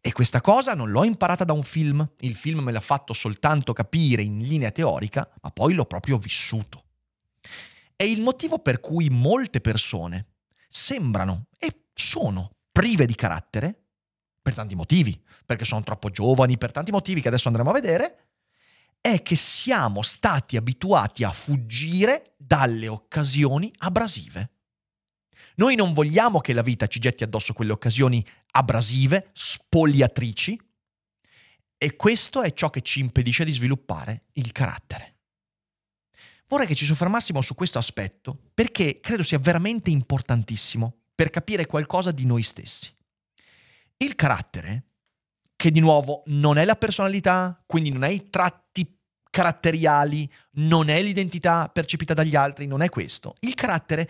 E 0.03 0.13
questa 0.13 0.41
cosa 0.41 0.75
non 0.75 0.91
l'ho 0.91 1.05
imparata 1.05 1.45
da 1.45 1.53
un 1.53 1.63
film, 1.63 2.09
il 2.21 2.35
film 2.35 2.61
me 2.61 2.73
l'ha 2.73 2.81
fatto 2.81 3.13
soltanto 3.13 3.73
capire 3.73 4.23
in 4.23 4.39
linea 4.39 4.71
teorica, 4.71 5.29
ma 5.43 5.51
poi 5.51 5.75
l'ho 5.75 5.85
proprio 5.85 6.19
vissuto. 6.19 6.85
È 7.97 8.03
il 8.03 8.23
motivo 8.23 8.59
per 8.59 8.81
cui 8.81 9.09
molte 9.11 9.61
persone 9.61 10.35
sembrano 10.69 11.47
e 11.59 11.87
sono 11.95 12.57
prive 12.71 13.07
di 13.07 13.15
carattere, 13.15 13.85
per 14.41 14.55
tanti 14.55 14.75
motivi, 14.75 15.23
perché 15.45 15.65
sono 15.65 15.83
troppo 15.83 16.09
giovani, 16.11 16.57
per 16.57 16.73
tanti 16.73 16.91
motivi 16.91 17.21
che 17.21 17.29
adesso 17.29 17.49
andremo 17.49 17.71
a 17.71 17.75
vedere, 17.75 18.29
è 19.03 19.23
che 19.23 19.37
siamo 19.37 20.03
stati 20.03 20.57
abituati 20.57 21.25
a 21.25 21.33
fuggire 21.33 22.35
dalle 22.39 22.89
occasioni 22.89 23.71
abrasive. 23.79 24.51
Noi 25.57 25.75
non 25.75 25.93
vogliamo 25.93 26.41
che 26.41 26.53
la 26.53 26.63
vita 26.63 26.87
ci 26.87 26.99
getti 26.99 27.23
addosso 27.23 27.53
quelle 27.53 27.73
occasioni 27.73 28.25
abrasive, 28.53 29.31
spogliatrici, 29.33 30.61
e 31.83 31.97
questo 31.97 32.43
è 32.43 32.53
ciò 32.53 32.69
che 32.69 32.83
ci 32.83 33.01
impedisce 33.01 33.45
di 33.45 33.53
sviluppare 33.53 34.25
il 34.33 34.53
carattere. 34.53 35.17
Vorrei 36.47 36.67
che 36.67 36.75
ci 36.75 36.85
soffermassimo 36.85 37.41
su 37.43 37.55
questo 37.55 37.79
aspetto 37.79 38.51
perché 38.53 39.01
credo 39.01 39.23
sia 39.23 39.39
veramente 39.39 39.89
importantissimo 39.89 41.05
per 41.15 41.31
capire 41.31 41.67
qualcosa 41.67 42.11
di 42.11 42.27
noi 42.27 42.43
stessi. 42.43 42.93
Il 43.99 44.15
carattere, 44.15 44.89
che 45.57 45.71
di 45.71 45.81
nuovo 45.81 46.23
non 46.27 46.59
è 46.59 46.65
la 46.65 46.77
personalità, 46.77 47.63
quindi 47.67 47.91
non 47.91 48.03
è 48.05 48.09
i 48.09 48.31
tratti 48.31 48.99
caratteriali, 49.31 50.31
non 50.53 50.89
è 50.89 51.01
l'identità 51.01 51.69
percepita 51.69 52.15
dagli 52.15 52.35
altri, 52.35 52.67
non 52.67 52.83
è 52.83 52.89
questo. 52.89 53.35
Il 53.41 53.55
carattere 53.55 54.09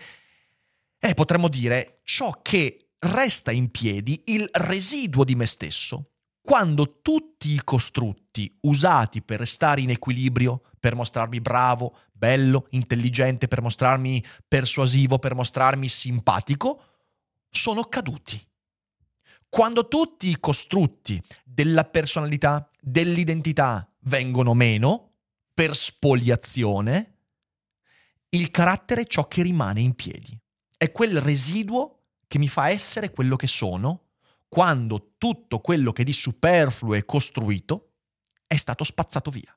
è, 1.01 1.15
potremmo 1.15 1.47
dire, 1.47 2.01
ciò 2.03 2.41
che 2.43 2.91
resta 2.99 3.51
in 3.51 3.71
piedi, 3.71 4.21
il 4.25 4.47
residuo 4.51 5.23
di 5.23 5.33
me 5.33 5.47
stesso, 5.47 6.11
quando 6.39 6.99
tutti 7.01 7.49
i 7.49 7.61
costrutti 7.63 8.55
usati 8.61 9.23
per 9.23 9.39
restare 9.39 9.81
in 9.81 9.89
equilibrio, 9.89 10.61
per 10.79 10.93
mostrarmi 10.93 11.41
bravo, 11.41 11.97
bello, 12.11 12.67
intelligente, 12.69 13.47
per 13.47 13.63
mostrarmi 13.63 14.23
persuasivo, 14.47 15.17
per 15.17 15.33
mostrarmi 15.33 15.87
simpatico, 15.87 16.83
sono 17.49 17.85
caduti. 17.85 18.39
Quando 19.49 19.87
tutti 19.87 20.29
i 20.29 20.39
costrutti 20.39 21.19
della 21.43 21.83
personalità, 21.83 22.69
dell'identità 22.79 23.91
vengono 24.01 24.53
meno, 24.53 25.13
per 25.51 25.75
spoliazione, 25.75 27.17
il 28.29 28.51
carattere 28.51 29.01
è 29.01 29.07
ciò 29.07 29.27
che 29.27 29.41
rimane 29.41 29.81
in 29.81 29.95
piedi. 29.95 30.39
È 30.81 30.91
quel 30.91 31.21
residuo 31.21 32.05
che 32.27 32.39
mi 32.39 32.47
fa 32.47 32.69
essere 32.71 33.11
quello 33.11 33.35
che 33.35 33.45
sono 33.45 34.13
quando 34.47 35.13
tutto 35.19 35.59
quello 35.59 35.91
che 35.91 36.03
di 36.03 36.11
superfluo 36.11 36.95
è 36.95 37.05
costruito 37.05 37.91
è 38.47 38.55
stato 38.55 38.83
spazzato 38.83 39.29
via. 39.29 39.55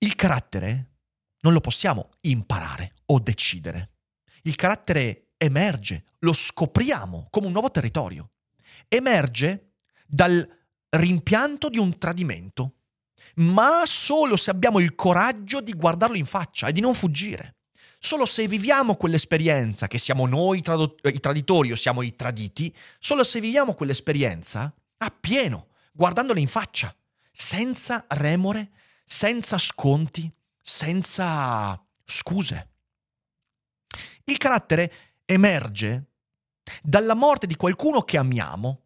Il 0.00 0.14
carattere 0.16 0.96
non 1.40 1.54
lo 1.54 1.60
possiamo 1.60 2.10
imparare 2.20 2.92
o 3.06 3.20
decidere. 3.20 3.92
Il 4.42 4.54
carattere 4.54 5.28
emerge, 5.38 6.08
lo 6.18 6.34
scopriamo 6.34 7.28
come 7.30 7.46
un 7.46 7.52
nuovo 7.52 7.70
territorio. 7.70 8.32
Emerge 8.86 9.76
dal 10.06 10.46
rimpianto 10.90 11.70
di 11.70 11.78
un 11.78 11.96
tradimento, 11.96 12.80
ma 13.36 13.84
solo 13.86 14.36
se 14.36 14.50
abbiamo 14.50 14.78
il 14.78 14.94
coraggio 14.94 15.62
di 15.62 15.72
guardarlo 15.72 16.16
in 16.16 16.26
faccia 16.26 16.66
e 16.66 16.72
di 16.72 16.80
non 16.82 16.92
fuggire. 16.92 17.54
Solo 17.98 18.26
se 18.26 18.46
viviamo 18.46 18.94
quell'esperienza, 18.94 19.88
che 19.88 19.98
siamo 19.98 20.26
noi 20.26 20.62
tradu- 20.62 20.98
i 21.04 21.20
traditori 21.20 21.72
o 21.72 21.76
siamo 21.76 22.02
i 22.02 22.14
traditi, 22.14 22.74
solo 23.00 23.24
se 23.24 23.40
viviamo 23.40 23.74
quell'esperienza 23.74 24.72
appieno, 24.98 25.68
guardandola 25.92 26.38
in 26.38 26.48
faccia, 26.48 26.94
senza 27.32 28.04
remore, 28.08 28.70
senza 29.04 29.58
sconti, 29.58 30.30
senza 30.62 31.80
scuse. 32.04 32.68
Il 34.24 34.38
carattere 34.38 34.92
emerge 35.24 36.04
dalla 36.82 37.14
morte 37.14 37.46
di 37.46 37.56
qualcuno 37.56 38.02
che 38.02 38.16
amiamo 38.16 38.82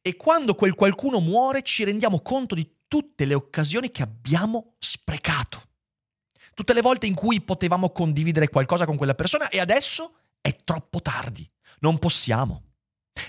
e 0.00 0.16
quando 0.16 0.54
quel 0.54 0.74
qualcuno 0.74 1.20
muore 1.20 1.62
ci 1.62 1.84
rendiamo 1.84 2.20
conto 2.20 2.54
di 2.54 2.70
tutte 2.88 3.24
le 3.24 3.34
occasioni 3.34 3.90
che 3.90 4.02
abbiamo 4.02 4.76
sprecato. 4.78 5.73
Tutte 6.54 6.72
le 6.72 6.80
volte 6.80 7.06
in 7.06 7.14
cui 7.14 7.40
potevamo 7.40 7.90
condividere 7.90 8.48
qualcosa 8.48 8.86
con 8.86 8.96
quella 8.96 9.14
persona 9.14 9.48
e 9.48 9.60
adesso 9.60 10.18
è 10.40 10.54
troppo 10.56 11.00
tardi, 11.00 11.48
non 11.80 11.98
possiamo. 11.98 12.62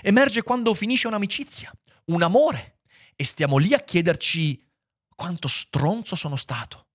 Emerge 0.02 0.42
quando 0.42 0.74
finisce 0.74 1.06
un'amicizia, 1.06 1.72
un 2.06 2.22
amore 2.22 2.78
e 3.14 3.24
stiamo 3.24 3.58
lì 3.58 3.74
a 3.74 3.80
chiederci 3.80 4.62
quanto 5.14 5.48
stronzo 5.48 6.14
sono 6.14 6.36
stato, 6.36 6.86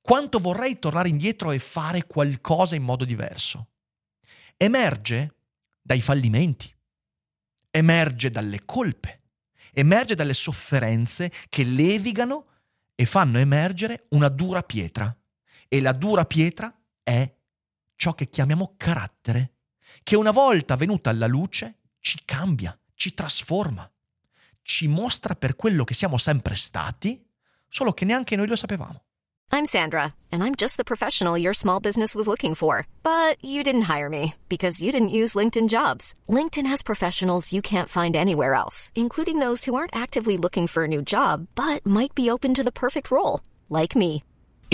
quanto 0.00 0.38
vorrei 0.38 0.78
tornare 0.78 1.08
indietro 1.08 1.50
e 1.50 1.58
fare 1.58 2.06
qualcosa 2.06 2.74
in 2.74 2.82
modo 2.82 3.04
diverso 3.04 3.68
emerge 4.56 5.34
dai 5.80 6.00
fallimenti, 6.00 6.72
emerge 7.70 8.30
dalle 8.30 8.64
colpe, 8.64 9.22
emerge 9.72 10.14
dalle 10.14 10.34
sofferenze 10.34 11.30
che 11.48 11.64
levigano 11.64 12.46
e 12.94 13.06
fanno 13.06 13.38
emergere 13.38 14.06
una 14.10 14.28
dura 14.28 14.62
pietra. 14.62 15.14
E 15.74 15.80
la 15.80 15.90
dura 15.90 16.24
pietra 16.24 16.72
è 17.02 17.28
ciò 17.96 18.14
che 18.14 18.28
chiamiamo 18.28 18.74
carattere, 18.76 19.54
che 20.04 20.14
una 20.14 20.30
volta 20.30 20.76
venuta 20.76 21.10
alla 21.10 21.26
luce 21.26 21.80
ci 21.98 22.20
cambia, 22.24 22.78
ci 22.94 23.12
trasforma, 23.12 23.92
ci 24.62 24.86
mostra 24.86 25.34
per 25.34 25.56
quello 25.56 25.82
che 25.82 25.94
siamo 25.94 26.16
sempre 26.16 26.54
stati, 26.54 27.28
solo 27.68 27.92
che 27.92 28.04
neanche 28.04 28.36
noi 28.36 28.46
lo 28.46 28.54
sapevamo. 28.54 29.02
I'm 29.50 29.64
Sandra, 29.66 30.14
and 30.30 30.44
I'm 30.44 30.54
just 30.54 30.76
the 30.76 30.84
professional 30.84 31.36
your 31.36 31.54
small 31.56 31.80
business 31.80 32.14
was 32.14 32.28
looking 32.28 32.54
for. 32.54 32.86
But 33.02 33.42
you 33.42 33.64
didn't 33.64 33.88
hire 33.92 34.08
me 34.08 34.34
because 34.48 34.80
you 34.80 34.92
didn't 34.92 35.12
use 35.12 35.34
LinkedIn 35.36 35.66
jobs. 35.66 36.14
LinkedIn 36.28 36.68
has 36.68 36.84
professionals 36.84 37.52
you 37.52 37.60
can't 37.60 37.88
find 37.88 38.14
anywhere 38.14 38.54
else, 38.54 38.92
including 38.94 39.40
those 39.40 39.64
who 39.64 39.74
aren't 39.74 39.96
actively 39.96 40.36
looking 40.36 40.68
for 40.68 40.84
a 40.84 40.88
new 40.88 41.02
job 41.02 41.48
but 41.56 41.84
might 41.84 42.14
be 42.14 42.30
open 42.30 42.54
to 42.54 42.62
the 42.62 42.70
perfect 42.70 43.10
role, 43.10 43.40
like 43.68 43.96
me. 43.96 44.22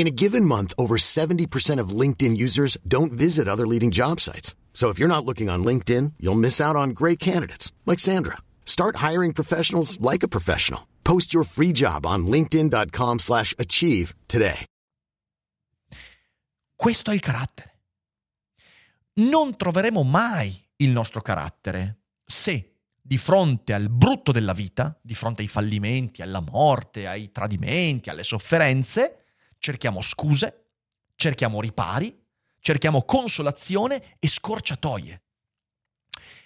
In 0.00 0.07
a 0.07 0.11
given 0.11 0.47
month, 0.47 0.73
over 0.78 0.97
70% 0.97 1.78
of 1.78 1.90
LinkedIn 1.90 2.35
users 2.35 2.78
don't 2.88 3.12
visit 3.12 3.47
other 3.47 3.66
leading 3.66 3.90
job 3.90 4.19
sites. 4.19 4.54
So 4.73 4.88
if 4.88 4.99
you're 4.99 5.14
not 5.14 5.26
looking 5.26 5.50
on 5.50 5.62
LinkedIn, 5.62 6.14
you'll 6.19 6.40
miss 6.40 6.59
out 6.59 6.75
on 6.75 6.95
great 6.95 7.19
candidates 7.19 7.71
like 7.85 8.00
Sandra. 8.00 8.38
Start 8.64 8.97
hiring 9.07 9.35
professionals 9.35 10.00
like 10.00 10.23
a 10.23 10.28
professional. 10.28 10.87
Post 11.02 11.35
your 11.35 11.45
free 11.45 11.73
job 11.73 12.07
on 12.07 12.26
linkedin.com/achieve 12.26 14.14
today. 14.26 14.64
Questo 16.76 17.11
è 17.11 17.14
il 17.14 17.21
carattere. 17.21 17.80
Non 19.21 19.54
troveremo 19.54 20.02
mai 20.02 20.66
il 20.76 20.92
nostro 20.92 21.21
carattere 21.21 22.04
se 22.25 22.76
di 23.02 23.19
fronte 23.19 23.75
al 23.75 23.90
brutto 23.90 24.33
della 24.33 24.54
vita, 24.54 24.99
di 25.02 25.14
fronte 25.14 25.42
ai 25.42 25.49
fallimenti, 25.49 26.23
alla 26.23 26.40
morte, 26.40 27.07
ai 27.07 27.30
tradimenti, 27.33 28.09
alle 28.09 28.25
sofferenze, 28.25 29.20
cerchiamo 29.61 30.02
scuse, 30.02 30.71
cerchiamo 31.14 31.61
ripari, 31.61 32.21
cerchiamo 32.59 33.02
consolazione 33.02 34.17
e 34.19 34.29
scorciatoie. 34.29 35.23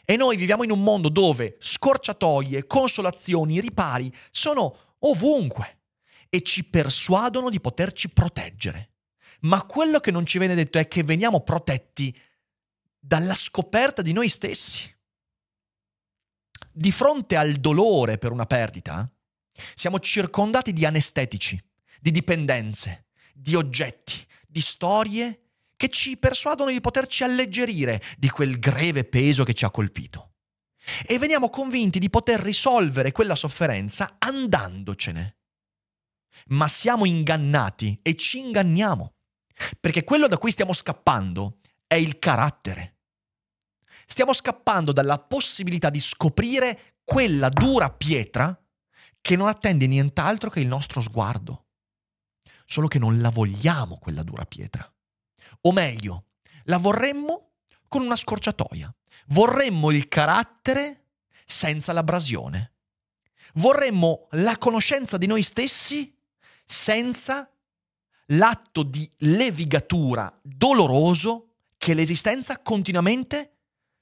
E 0.05 0.17
noi 0.17 0.37
viviamo 0.37 0.65
in 0.65 0.71
un 0.71 0.83
mondo 0.83 1.09
dove 1.09 1.57
scorciatoie, 1.59 2.67
consolazioni, 2.67 3.61
ripari 3.61 4.15
sono 4.31 4.97
ovunque 4.99 5.79
e 6.29 6.43
ci 6.43 6.65
persuadono 6.65 7.49
di 7.49 7.61
poterci 7.61 8.11
proteggere 8.11 8.91
ma 9.45 9.65
quello 9.65 10.01
che 10.01 10.11
non 10.11 10.27
ci 10.27 10.39
viene 10.39 10.55
detto 10.55 10.79
è 10.79 10.89
che 10.89 11.03
veniamo 11.03 11.41
protetti 11.41 12.17
dalla 12.99 13.35
scoperta 13.35 14.03
di 14.03 14.13
noi 14.13 14.29
stessi. 14.29 14.93
Di 16.71 16.91
fronte 16.91 17.37
al 17.37 17.55
dolore 17.55 18.19
per 18.19 18.33
una 18.33 18.47
perdita, 18.47 19.09
siamo 19.75 20.01
circondati 20.01 20.73
di 20.73 20.85
anestetici, 20.85 21.63
di 22.01 22.11
dipendenze, 22.11 23.04
di 23.37 23.55
oggetti, 23.55 24.25
di 24.47 24.61
storie 24.61 25.41
che 25.77 25.89
ci 25.89 26.17
persuadono 26.17 26.71
di 26.71 26.81
poterci 26.81 27.25
alleggerire 27.25 28.01
di 28.17 28.31
quel 28.31 28.59
greve 28.59 29.05
peso 29.05 29.45
che 29.45 29.55
ci 29.55 29.65
ha 29.65 29.71
colpito. 29.71 30.35
E 31.05 31.19
veniamo 31.19 31.51
convinti 31.51 31.99
di 31.99 32.11
poter 32.11 32.41
risolvere 32.41 33.13
quella 33.13 33.35
sofferenza 33.35 34.17
andandocene. 34.19 35.39
Ma 36.49 36.69
siamo 36.69 37.05
ingannati 37.05 37.99
e 38.03 38.17
ci 38.17 38.39
inganniamo. 38.39 39.15
Perché 39.81 40.05
quello 40.05 40.29
da 40.29 40.39
cui 40.39 40.51
stiamo 40.51 40.73
scappando 40.73 41.59
è 41.87 41.95
il 41.95 42.19
carattere. 42.19 42.99
Stiamo 44.07 44.33
scappando 44.33 44.93
dalla 44.93 45.19
possibilità 45.19 45.91
di 45.91 46.01
scoprire 46.01 46.99
quella 47.05 47.49
dura 47.49 47.91
pietra 47.91 48.57
che 49.21 49.37
non 49.37 49.49
attende 49.49 49.87
nient'altro 49.87 50.51
che 50.51 50.61
il 50.61 50.67
nostro 50.67 51.01
sguardo. 51.01 51.64
Solo 52.65 52.89
che 52.89 52.99
non 52.99 53.21
la 53.21 53.31
vogliamo 53.31 53.99
quella 53.99 54.23
dura 54.23 54.45
pietra. 54.45 54.91
O 55.63 55.73
meglio, 55.73 56.27
la 56.65 56.79
vorremmo 56.79 57.53
con 57.89 58.03
una 58.03 58.17
scorciatoia. 58.17 58.95
Vorremmo 59.29 59.91
il 59.91 60.09
carattere 60.09 61.05
senza 61.45 61.93
l'abrasione. 61.93 62.73
Vorremmo 63.55 64.29
la 64.33 64.59
conoscenza 64.59 65.17
di 65.17 65.27
noi 65.27 65.43
stessi 65.43 66.17
senza 66.65 67.49
l'atto 68.29 68.83
di 68.83 69.09
levigatura 69.19 70.37
doloroso 70.43 71.57
che 71.77 71.95
l'esistenza 71.95 72.59
continuamente 72.61 73.59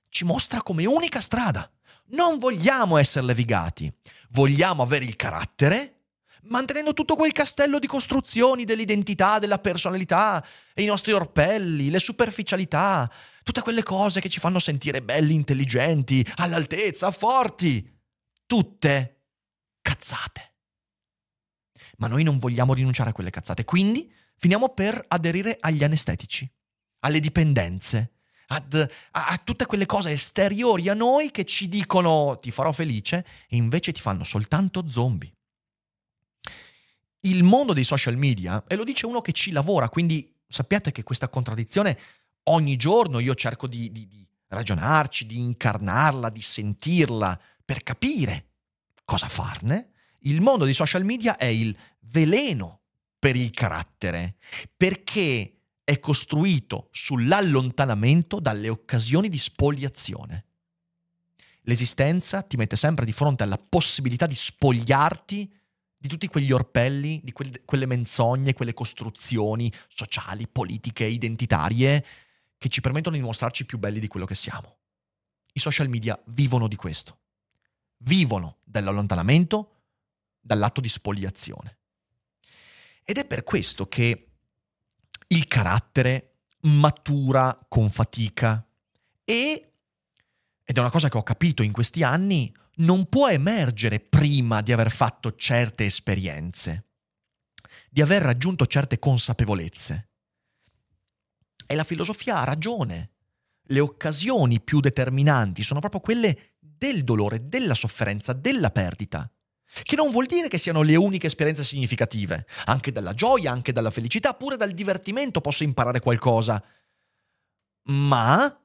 ci 0.09 0.25
mostra 0.25 0.63
come 0.63 0.87
unica 0.87 1.21
strada. 1.21 1.71
Non 2.09 2.39
vogliamo 2.39 2.97
essere 2.99 3.27
levigati, 3.27 3.93
vogliamo 4.31 4.83
avere 4.83 5.05
il 5.05 5.17
carattere 5.17 6.02
mantenendo 6.45 6.93
tutto 6.93 7.15
quel 7.15 7.33
castello 7.33 7.79
di 7.79 7.87
costruzioni 7.87 8.65
dell'identità, 8.65 9.39
della 9.39 9.59
personalità, 9.59 10.45
i 10.75 10.87
nostri 10.87 11.13
orpelli, 11.13 11.91
le 11.91 11.99
superficialità, 11.99 13.11
tutte 13.43 13.61
quelle 13.61 13.83
cose 13.83 14.21
che 14.21 14.29
ci 14.29 14.41
fanno 14.41 14.59
sentire 14.59 15.03
belli, 15.03 15.35
intelligenti, 15.35 16.27
all'altezza, 16.37 17.11
forti. 17.11 17.89
Tutte 18.47 19.23
cazzate. 19.81 20.57
Ma 21.99 22.09
noi 22.09 22.23
non 22.23 22.39
vogliamo 22.39 22.75
rinunciare 22.75 23.11
a 23.11 23.13
quelle 23.13 23.31
cazzate, 23.31 23.65
quindi 23.65 24.13
finiamo 24.37 24.71
per 24.71 25.03
aderire 25.09 25.57
agli 25.61 25.85
anestetici, 25.85 26.51
alle 27.01 27.21
dipendenze, 27.21 28.15
ad, 28.49 28.75
a, 29.13 29.27
a, 29.29 29.39
tutte 29.39 29.67
quelle 29.67 29.87
cose 29.87 30.11
esteriori 30.11 30.89
a 30.89 30.95
noi 30.95 31.31
che 31.31 31.45
ci 31.45 31.69
dicono 31.69 32.39
ti 32.41 32.51
farò 32.51 32.73
felice 32.73 33.25
e 33.49 33.57
invece 33.57 33.93
ti 33.93 34.01
fanno 34.01 34.25
soltanto 34.25 34.87
zombie 34.87 35.33
il 37.23 37.45
mondo 37.45 37.73
dei 37.73 37.85
social 37.85 38.17
media, 38.17 38.65
e 38.67 38.77
lo 38.77 38.85
dice 38.85 39.07
uno 39.07 39.21
che 39.21 39.33
ci 39.33 39.53
lavora, 39.53 39.89
quindi 39.89 40.35
sappiate 40.49 40.93
che 40.93 41.03
questa 41.03 41.29
contraddizione 41.29 41.99
ogni 42.45 42.77
giorno 42.77 43.19
io 43.19 43.35
cerco 43.35 43.67
di, 43.67 43.91
di, 43.93 44.07
di 44.07 44.27
ragionarci, 44.49 45.27
di 45.27 45.39
incarnarla, 45.39 46.31
di 46.31 46.43
sentirla, 46.43 47.39
per 47.65 47.83
capire 47.83 48.47
cosa 49.05 49.29
farne. 49.29 49.91
Il 50.21 50.41
mondo 50.41 50.65
dei 50.65 50.75
social 50.75 51.05
media 51.05 51.37
è 51.37 51.47
il 51.47 51.77
veleno 52.01 52.81
per 53.19 53.37
il 53.37 53.51
carattere, 53.51 54.37
perché 54.77 55.59
è 55.85 55.99
costruito 55.99 56.89
sull'allontanamento 56.91 58.41
dalle 58.41 58.69
occasioni 58.69 59.29
di 59.29 59.39
spoliazione. 59.39 60.47
L'esistenza 61.63 62.43
ti 62.43 62.57
mette 62.57 62.77
sempre 62.77 63.05
di 63.05 63.13
fronte 63.13 63.45
alla 63.45 63.59
possibilità 63.59 64.27
di 64.27 64.35
spogliarti 64.35 65.53
di 66.03 66.09
tutti 66.09 66.27
quegli 66.27 66.51
orpelli, 66.51 67.21
di 67.23 67.31
que- 67.31 67.63
quelle 67.65 67.87
menzogne, 67.87 68.55
quelle 68.55 68.75
costruzioni 68.75 69.73
sociali, 69.87 70.49
politiche, 70.49 71.05
identitarie 71.05 72.05
che 72.59 72.69
ci 72.69 72.81
permettono 72.81 73.15
di 73.15 73.23
mostrarci 73.23 73.65
più 73.65 73.79
belli 73.79 74.01
di 74.01 74.09
quello 74.09 74.27
che 74.27 74.35
siamo. 74.35 74.79
I 75.53 75.61
social 75.61 75.89
media 75.89 76.21
vivono 76.27 76.67
di 76.67 76.75
questo. 76.75 77.21
Vivono 77.99 78.57
dell'allontanamento, 78.65 79.83
dall'atto 80.41 80.81
di 80.81 80.89
spoliazione. 80.89 81.79
Ed 83.05 83.19
è 83.19 83.25
per 83.25 83.45
questo 83.45 83.87
che 83.87 84.31
il 85.29 85.47
carattere 85.47 86.39
matura 86.63 87.65
con 87.69 87.91
fatica 87.91 88.67
e, 89.25 89.73
ed 90.65 90.77
è 90.77 90.81
una 90.81 90.91
cosa 90.91 91.09
che 91.09 91.17
ho 91.17 91.23
capito 91.23 91.63
in 91.63 91.71
questi 91.71 92.03
anni, 92.03 92.53
non 92.83 93.09
può 93.09 93.29
emergere 93.29 94.01
prima 94.01 94.61
di 94.61 94.73
aver 94.73 94.91
fatto 94.91 95.35
certe 95.35 95.85
esperienze, 95.85 96.87
di 97.91 98.01
aver 98.01 98.23
raggiunto 98.23 98.67
certe 98.67 98.99
consapevolezze. 98.99 100.11
E 101.67 101.75
la 101.75 101.85
filosofia 101.85 102.39
ha 102.39 102.45
ragione. 102.45 103.11
Le 103.67 103.81
occasioni 103.81 104.61
più 104.61 104.81
determinanti 104.81 105.63
sono 105.63 105.81
proprio 105.81 106.01
quelle 106.01 106.57
del 106.59 107.05
dolore, 107.05 107.49
della 107.49 107.75
sofferenza, 107.75 108.33
della 108.33 108.71
perdita. 108.71 109.31
Che 109.83 109.97
non 109.97 110.11
vuol 110.11 110.27
dire 110.27 110.49
che 110.49 110.59
siano 110.59 110.83
le 110.83 110.97
uniche 110.97 111.29
esperienze 111.29 111.65
significative. 111.65 112.47
Anche 112.67 112.93
dalla 112.93 113.15
gioia, 113.15 113.53
anche 113.53 113.73
dalla 113.73 113.91
felicità, 113.91 114.35
pure 114.35 114.57
dal 114.57 114.73
divertimento 114.73 115.41
posso 115.41 115.63
imparare 115.63 116.01
qualcosa. 116.01 116.63
Ma 117.85 118.61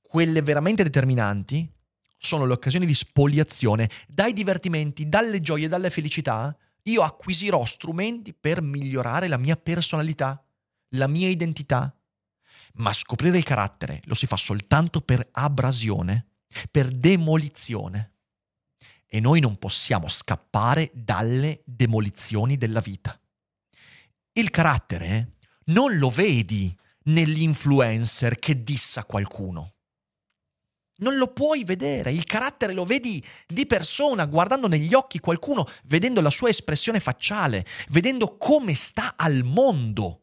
quelle 0.00 0.40
veramente 0.40 0.82
determinanti 0.82 1.70
sono 2.24 2.46
le 2.46 2.52
occasioni 2.54 2.86
di 2.86 2.94
spoliazione. 2.94 3.90
Dai 4.08 4.32
divertimenti, 4.32 5.08
dalle 5.08 5.40
gioie, 5.40 5.68
dalle 5.68 5.90
felicità, 5.90 6.56
io 6.84 7.02
acquisirò 7.02 7.64
strumenti 7.64 8.34
per 8.34 8.62
migliorare 8.62 9.28
la 9.28 9.36
mia 9.36 9.56
personalità, 9.56 10.44
la 10.90 11.06
mia 11.06 11.28
identità. 11.28 11.94
Ma 12.74 12.92
scoprire 12.92 13.36
il 13.36 13.44
carattere 13.44 14.00
lo 14.04 14.14
si 14.14 14.26
fa 14.26 14.36
soltanto 14.36 15.00
per 15.00 15.28
abrasione, 15.32 16.26
per 16.70 16.90
demolizione. 16.90 18.12
E 19.06 19.20
noi 19.20 19.40
non 19.40 19.56
possiamo 19.56 20.08
scappare 20.08 20.90
dalle 20.92 21.62
demolizioni 21.64 22.56
della 22.56 22.80
vita. 22.80 23.18
Il 24.32 24.50
carattere 24.50 25.36
non 25.66 25.96
lo 25.98 26.10
vedi 26.10 26.76
nell'influencer 27.04 28.38
che 28.38 28.62
dissa 28.64 29.04
qualcuno. 29.04 29.73
Non 30.98 31.16
lo 31.16 31.32
puoi 31.32 31.64
vedere, 31.64 32.12
il 32.12 32.24
carattere 32.24 32.72
lo 32.72 32.84
vedi 32.84 33.24
di 33.46 33.66
persona, 33.66 34.26
guardando 34.26 34.68
negli 34.68 34.94
occhi 34.94 35.18
qualcuno, 35.18 35.66
vedendo 35.84 36.20
la 36.20 36.30
sua 36.30 36.50
espressione 36.50 37.00
facciale, 37.00 37.66
vedendo 37.88 38.36
come 38.36 38.74
sta 38.74 39.14
al 39.16 39.42
mondo. 39.42 40.20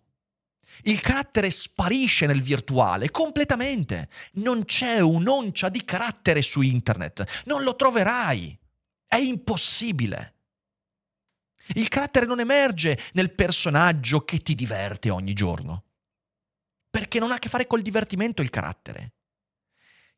Il 0.84 1.02
carattere 1.02 1.52
sparisce 1.52 2.26
nel 2.26 2.42
virtuale 2.42 3.12
completamente. 3.12 4.10
Non 4.34 4.66
c'è 4.66 5.00
un'oncia 5.00 5.70
di 5.70 5.84
carattere 5.84 6.42
su 6.42 6.62
internet. 6.62 7.44
Non 7.46 7.64
lo 7.64 7.76
troverai. 7.76 8.58
È 9.06 9.18
impossibile. 9.18 10.36
Il 11.76 11.88
carattere 11.90 12.26
non 12.26 12.40
emerge 12.40 12.98
nel 13.14 13.34
personaggio 13.34 14.24
che 14.24 14.40
ti 14.40 14.56
diverte 14.56 15.10
ogni 15.10 15.34
giorno. 15.34 15.84
Perché 16.90 17.20
non 17.20 17.32
ha 17.32 17.36
a 17.36 17.40
che 17.40 17.50
fare 17.50 17.68
col 17.68 17.82
divertimento 17.82 18.42
il 18.42 18.50
carattere. 18.50 19.14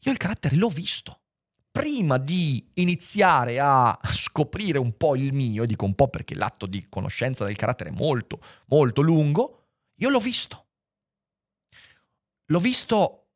Io 0.04 0.12
il 0.12 0.18
carattere 0.18 0.56
l'ho 0.56 0.70
visto. 0.70 1.22
Prima 1.72 2.18
di 2.18 2.70
iniziare 2.76 3.60
a 3.60 3.98
scoprire 4.12 4.78
un 4.78 4.96
po' 4.96 5.16
il 5.16 5.34
mio, 5.34 5.66
dico 5.66 5.86
un 5.86 5.96
po' 5.96 6.08
perché 6.08 6.36
l'atto 6.36 6.68
di 6.68 6.88
conoscenza 6.88 7.46
del 7.46 7.56
carattere 7.56 7.90
è 7.90 7.94
molto, 7.94 8.40
molto 8.68 9.02
lungo, 9.02 9.70
io 9.96 10.10
l'ho 10.10 10.20
visto. 10.20 10.68
L'ho 12.48 12.60
visto 12.60 13.30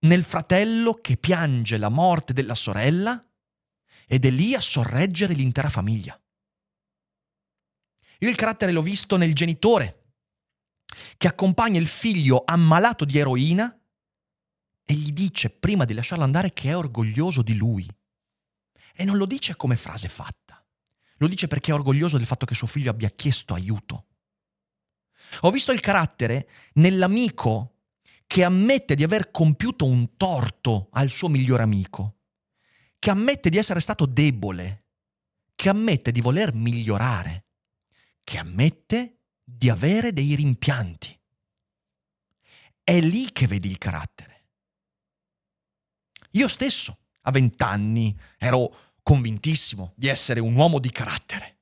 nel 0.00 0.24
fratello 0.24 0.94
che 0.94 1.16
piange 1.16 1.78
la 1.78 1.88
morte 1.88 2.34
della 2.34 2.54
sorella 2.54 3.26
ed 4.06 4.26
è 4.26 4.30
lì 4.30 4.54
a 4.54 4.60
sorreggere 4.60 5.32
l'intera 5.32 5.70
famiglia. 5.70 6.20
Io 8.18 8.28
il 8.28 8.36
carattere 8.36 8.72
l'ho 8.72 8.82
visto 8.82 9.16
nel 9.16 9.34
genitore 9.34 10.12
che 11.16 11.28
accompagna 11.28 11.78
il 11.78 11.88
figlio 11.88 12.42
ammalato 12.44 13.04
di 13.04 13.18
eroina 13.18 13.72
e 13.72 13.83
dice 15.24 15.50
prima 15.50 15.84
di 15.84 15.94
lasciarlo 15.94 16.24
andare 16.24 16.52
che 16.52 16.70
è 16.70 16.76
orgoglioso 16.76 17.42
di 17.42 17.56
lui. 17.56 17.88
E 18.94 19.04
non 19.04 19.16
lo 19.16 19.26
dice 19.26 19.56
come 19.56 19.76
frase 19.76 20.08
fatta, 20.08 20.64
lo 21.16 21.26
dice 21.26 21.46
perché 21.46 21.70
è 21.70 21.74
orgoglioso 21.74 22.16
del 22.16 22.26
fatto 22.26 22.46
che 22.46 22.54
suo 22.54 22.66
figlio 22.66 22.90
abbia 22.90 23.08
chiesto 23.10 23.54
aiuto. 23.54 24.06
Ho 25.40 25.50
visto 25.50 25.72
il 25.72 25.80
carattere 25.80 26.48
nell'amico 26.74 27.70
che 28.26 28.44
ammette 28.44 28.94
di 28.94 29.02
aver 29.02 29.30
compiuto 29.30 29.86
un 29.86 30.16
torto 30.16 30.88
al 30.92 31.10
suo 31.10 31.28
migliore 31.28 31.62
amico, 31.62 32.18
che 32.98 33.10
ammette 33.10 33.48
di 33.48 33.58
essere 33.58 33.80
stato 33.80 34.06
debole, 34.06 34.84
che 35.54 35.68
ammette 35.68 36.12
di 36.12 36.20
voler 36.20 36.54
migliorare, 36.54 37.46
che 38.22 38.38
ammette 38.38 39.20
di 39.42 39.68
avere 39.70 40.12
dei 40.12 40.34
rimpianti. 40.34 41.18
È 42.82 43.00
lì 43.00 43.32
che 43.32 43.46
vedi 43.46 43.68
il 43.68 43.78
carattere. 43.78 44.33
Io 46.34 46.48
stesso, 46.48 46.98
a 47.22 47.30
vent'anni, 47.30 48.16
ero 48.38 48.92
convintissimo 49.02 49.92
di 49.94 50.08
essere 50.08 50.40
un 50.40 50.54
uomo 50.54 50.78
di 50.78 50.90
carattere, 50.90 51.58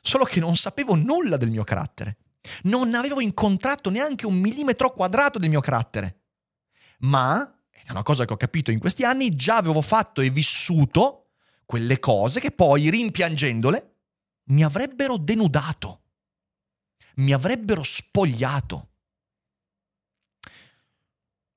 solo 0.00 0.24
che 0.24 0.40
non 0.40 0.56
sapevo 0.56 0.94
nulla 0.94 1.36
del 1.36 1.50
mio 1.50 1.64
carattere. 1.64 2.18
Non 2.62 2.94
avevo 2.94 3.20
incontrato 3.20 3.90
neanche 3.90 4.24
un 4.24 4.36
millimetro 4.36 4.92
quadrato 4.92 5.38
del 5.38 5.50
mio 5.50 5.60
carattere. 5.60 6.20
Ma, 7.00 7.58
è 7.70 7.90
una 7.90 8.02
cosa 8.04 8.24
che 8.24 8.32
ho 8.32 8.36
capito 8.36 8.70
in 8.70 8.78
questi 8.78 9.04
anni, 9.04 9.34
già 9.34 9.56
avevo 9.56 9.82
fatto 9.82 10.20
e 10.20 10.30
vissuto 10.30 11.32
quelle 11.66 11.98
cose 11.98 12.40
che 12.40 12.52
poi, 12.52 12.88
rimpiangendole, 12.88 13.94
mi 14.44 14.62
avrebbero 14.62 15.16
denudato, 15.16 16.02
mi 17.16 17.32
avrebbero 17.32 17.82
spogliato 17.82 18.90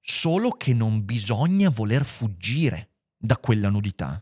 solo 0.09 0.49
che 0.51 0.73
non 0.73 1.05
bisogna 1.05 1.69
voler 1.69 2.03
fuggire 2.03 2.93
da 3.15 3.37
quella 3.37 3.69
nudità. 3.69 4.21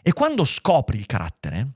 E 0.00 0.12
quando 0.14 0.46
scopri 0.46 0.96
il 0.96 1.04
carattere, 1.04 1.72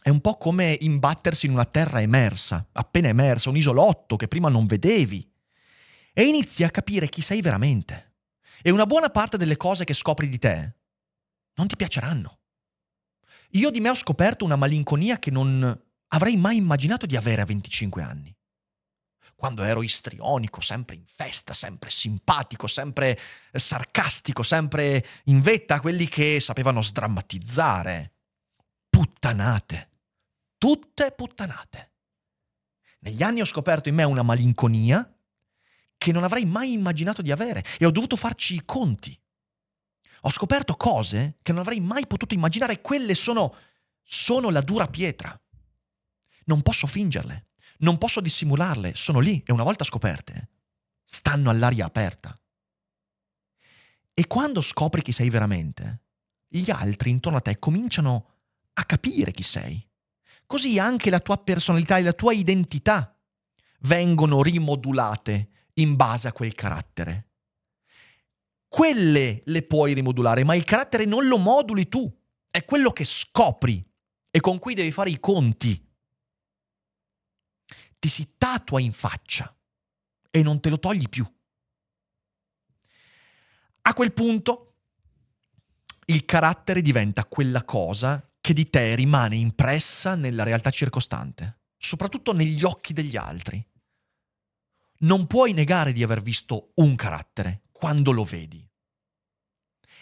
è 0.00 0.08
un 0.08 0.20
po' 0.20 0.36
come 0.36 0.76
imbattersi 0.80 1.46
in 1.46 1.52
una 1.52 1.64
terra 1.64 2.00
emersa, 2.00 2.68
appena 2.72 3.08
emersa, 3.08 3.50
un 3.50 3.56
isolotto 3.56 4.14
che 4.14 4.28
prima 4.28 4.48
non 4.48 4.66
vedevi, 4.66 5.28
e 6.12 6.22
inizi 6.22 6.62
a 6.62 6.70
capire 6.70 7.08
chi 7.08 7.20
sei 7.20 7.40
veramente. 7.40 8.14
E 8.62 8.70
una 8.70 8.86
buona 8.86 9.10
parte 9.10 9.36
delle 9.36 9.56
cose 9.56 9.84
che 9.84 9.92
scopri 9.92 10.28
di 10.28 10.38
te 10.38 10.76
non 11.54 11.66
ti 11.66 11.74
piaceranno. 11.74 12.38
Io 13.52 13.70
di 13.70 13.80
me 13.80 13.90
ho 13.90 13.94
scoperto 13.96 14.44
una 14.44 14.56
malinconia 14.56 15.18
che 15.18 15.32
non 15.32 15.82
avrei 16.08 16.36
mai 16.36 16.56
immaginato 16.56 17.06
di 17.06 17.16
avere 17.16 17.42
a 17.42 17.44
25 17.44 18.02
anni. 18.02 18.37
Quando 19.38 19.62
ero 19.62 19.84
istrionico, 19.84 20.60
sempre 20.60 20.96
in 20.96 21.04
festa, 21.06 21.54
sempre 21.54 21.90
simpatico, 21.90 22.66
sempre 22.66 23.16
sarcastico, 23.52 24.42
sempre 24.42 25.06
in 25.26 25.42
vetta 25.42 25.76
a 25.76 25.80
quelli 25.80 26.08
che 26.08 26.40
sapevano 26.40 26.82
sdrammatizzare. 26.82 28.14
Puttanate. 28.90 29.90
Tutte 30.58 31.12
puttanate. 31.12 31.92
Negli 32.98 33.22
anni 33.22 33.40
ho 33.40 33.44
scoperto 33.44 33.88
in 33.88 33.94
me 33.94 34.02
una 34.02 34.24
malinconia 34.24 35.08
che 35.96 36.10
non 36.10 36.24
avrei 36.24 36.44
mai 36.44 36.72
immaginato 36.72 37.22
di 37.22 37.30
avere 37.30 37.64
e 37.78 37.86
ho 37.86 37.92
dovuto 37.92 38.16
farci 38.16 38.54
i 38.54 38.64
conti. 38.64 39.16
Ho 40.22 40.30
scoperto 40.30 40.74
cose 40.74 41.38
che 41.42 41.52
non 41.52 41.60
avrei 41.60 41.78
mai 41.78 42.08
potuto 42.08 42.34
immaginare 42.34 42.72
e 42.72 42.80
quelle 42.80 43.14
sono, 43.14 43.54
sono 44.02 44.50
la 44.50 44.62
dura 44.62 44.88
pietra. 44.88 45.40
Non 46.46 46.60
posso 46.60 46.88
fingerle, 46.88 47.47
non 47.78 47.98
posso 47.98 48.20
dissimularle, 48.20 48.94
sono 48.94 49.20
lì 49.20 49.42
e 49.44 49.52
una 49.52 49.62
volta 49.62 49.84
scoperte, 49.84 50.48
stanno 51.04 51.50
all'aria 51.50 51.84
aperta. 51.84 52.38
E 54.14 54.26
quando 54.26 54.60
scopri 54.60 55.02
chi 55.02 55.12
sei 55.12 55.30
veramente, 55.30 56.02
gli 56.48 56.70
altri 56.70 57.10
intorno 57.10 57.38
a 57.38 57.42
te 57.42 57.58
cominciano 57.58 58.26
a 58.74 58.84
capire 58.84 59.32
chi 59.32 59.42
sei. 59.42 59.86
Così 60.46 60.78
anche 60.78 61.10
la 61.10 61.20
tua 61.20 61.36
personalità 61.38 61.98
e 61.98 62.02
la 62.02 62.12
tua 62.12 62.32
identità 62.32 63.14
vengono 63.80 64.42
rimodulate 64.42 65.50
in 65.74 65.94
base 65.94 66.28
a 66.28 66.32
quel 66.32 66.54
carattere. 66.54 67.26
Quelle 68.66 69.42
le 69.44 69.62
puoi 69.62 69.92
rimodulare, 69.94 70.44
ma 70.44 70.54
il 70.54 70.64
carattere 70.64 71.04
non 71.04 71.26
lo 71.26 71.38
moduli 71.38 71.88
tu, 71.88 72.12
è 72.50 72.64
quello 72.64 72.90
che 72.90 73.04
scopri 73.04 73.82
e 74.30 74.40
con 74.40 74.58
cui 74.58 74.74
devi 74.74 74.90
fare 74.90 75.10
i 75.10 75.20
conti. 75.20 75.87
Ti 77.98 78.08
si 78.08 78.34
tatua 78.36 78.80
in 78.80 78.92
faccia 78.92 79.54
e 80.30 80.42
non 80.42 80.60
te 80.60 80.68
lo 80.68 80.78
togli 80.78 81.08
più. 81.08 81.26
A 83.82 83.94
quel 83.94 84.12
punto 84.12 84.74
il 86.06 86.24
carattere 86.24 86.82
diventa 86.82 87.24
quella 87.24 87.64
cosa 87.64 88.22
che 88.40 88.52
di 88.52 88.70
te 88.70 88.94
rimane 88.94 89.36
impressa 89.36 90.14
nella 90.14 90.42
realtà 90.42 90.70
circostante, 90.70 91.60
soprattutto 91.76 92.32
negli 92.32 92.64
occhi 92.64 92.92
degli 92.92 93.16
altri 93.16 93.64
non 95.00 95.26
puoi 95.26 95.52
negare 95.52 95.92
di 95.92 96.02
aver 96.02 96.22
visto 96.22 96.72
un 96.76 96.96
carattere 96.96 97.62
quando 97.70 98.10
lo 98.10 98.24
vedi. 98.24 98.66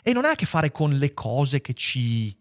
E 0.03 0.13
non 0.13 0.25
ha 0.25 0.31
a 0.31 0.35
che 0.35 0.47
fare 0.47 0.71
con 0.71 0.97
le 0.97 1.13
cose 1.13 1.61
che 1.61 1.75
ci 1.75 2.37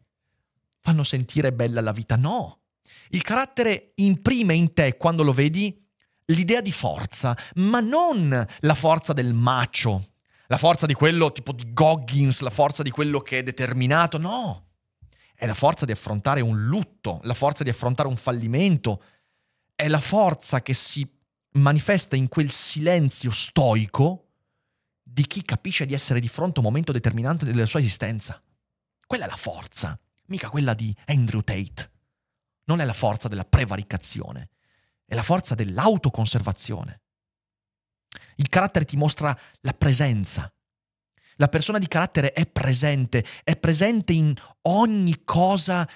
fanno 0.79 1.03
sentire 1.03 1.51
bella 1.51 1.81
la 1.81 1.91
vita, 1.91 2.15
no. 2.15 2.61
Il 3.09 3.21
carattere 3.21 3.91
imprime 3.95 4.53
in 4.53 4.73
te 4.73 4.97
quando 4.97 5.23
lo 5.23 5.33
vedi 5.33 5.83
l'idea 6.25 6.61
di 6.61 6.71
forza, 6.71 7.37
ma 7.55 7.79
non 7.79 8.45
la 8.59 8.75
forza 8.75 9.13
del 9.13 9.33
macio, 9.33 10.03
la 10.47 10.57
forza 10.57 10.85
di 10.85 10.93
quello 10.93 11.31
tipo 11.31 11.51
di 11.51 11.73
Goggins, 11.73 12.41
la 12.41 12.49
forza 12.49 12.83
di 12.83 12.89
quello 12.89 13.19
che 13.19 13.39
è 13.39 13.43
determinato, 13.43 14.17
no. 14.17 14.63
È 15.33 15.45
la 15.45 15.53
forza 15.53 15.85
di 15.85 15.91
affrontare 15.91 16.41
un 16.41 16.65
lutto, 16.65 17.19
la 17.23 17.33
forza 17.33 17.63
di 17.63 17.69
affrontare 17.69 18.07
un 18.07 18.15
fallimento, 18.15 19.03
è 19.75 19.87
la 19.87 19.99
forza 19.99 20.61
che 20.61 20.73
si 20.73 21.07
manifesta 21.51 22.15
in 22.15 22.27
quel 22.27 22.51
silenzio 22.51 23.31
stoico 23.31 24.21
di 25.01 25.27
chi 25.27 25.43
capisce 25.43 25.85
di 25.85 25.93
essere 25.93 26.19
di 26.19 26.27
fronte 26.27 26.59
a 26.59 26.59
un 26.59 26.67
momento 26.67 26.91
determinante 26.91 27.45
della 27.45 27.65
sua 27.65 27.79
esistenza. 27.79 28.41
Quella 29.05 29.25
è 29.25 29.27
la 29.29 29.35
forza, 29.35 29.99
mica 30.27 30.49
quella 30.49 30.73
di 30.73 30.95
Andrew 31.05 31.41
Tate. 31.41 31.91
Non 32.65 32.79
è 32.79 32.85
la 32.85 32.93
forza 32.93 33.27
della 33.27 33.45
prevaricazione, 33.45 34.49
è 35.05 35.15
la 35.15 35.23
forza 35.23 35.55
dell'autoconservazione. 35.55 37.01
Il 38.35 38.49
carattere 38.49 38.85
ti 38.85 38.97
mostra 38.97 39.37
la 39.61 39.73
presenza. 39.73 40.51
La 41.37 41.47
persona 41.47 41.79
di 41.79 41.87
carattere 41.87 42.31
è 42.31 42.45
presente, 42.45 43.25
è 43.43 43.57
presente 43.57 44.13
in 44.13 44.33
ogni 44.63 45.23
cosa 45.23 45.87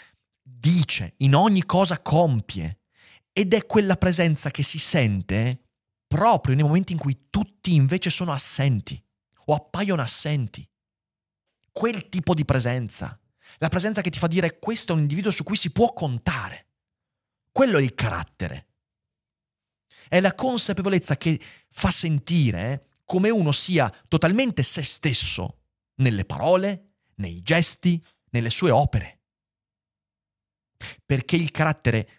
dice, 0.42 1.14
in 1.18 1.34
ogni 1.34 1.66
cosa 1.66 2.02
compie. 2.02 2.80
Ed 3.32 3.54
è 3.54 3.66
quella 3.66 3.96
presenza 3.96 4.52
che 4.52 4.64
si 4.64 4.80
sente 4.80 5.64
proprio 6.08 6.56
nei 6.56 6.64
momenti 6.64 6.92
in 6.92 7.00
cui 7.00 7.28
tutti 7.30 7.74
invece 7.74 8.10
sono 8.10 8.32
assenti 8.32 9.02
o 9.46 9.54
appaiono 9.54 10.02
assenti. 10.02 10.68
Quel 11.72 12.10
tipo 12.10 12.34
di 12.34 12.44
presenza. 12.44 13.18
La 13.58 13.70
presenza 13.70 14.02
che 14.02 14.10
ti 14.10 14.20
fa 14.20 14.28
dire 14.28 14.60
questo 14.60 14.92
è 14.92 14.96
un 14.96 15.02
individuo 15.02 15.32
su 15.32 15.44
cui 15.44 15.58
si 15.58 15.72
può 15.72 15.94
contare. 15.94 16.68
Quello 17.52 17.78
è 17.78 17.82
il 17.82 17.96
carattere. 17.96 18.68
È 20.08 20.20
la 20.20 20.34
consapevolezza 20.34 21.18
che 21.18 21.40
fa 21.70 21.92
sentire 21.92 22.88
come 23.06 23.30
uno 23.30 23.52
sia 23.52 23.92
totalmente 24.08 24.64
se 24.64 24.84
stesso 24.84 25.62
nelle 25.96 26.26
parole, 26.26 26.94
nei 27.16 27.42
gesti, 27.42 28.04
nelle 28.32 28.50
sue 28.50 28.72
opere. 28.72 29.22
Perché 31.06 31.36
il 31.36 31.52
carattere 31.52 32.10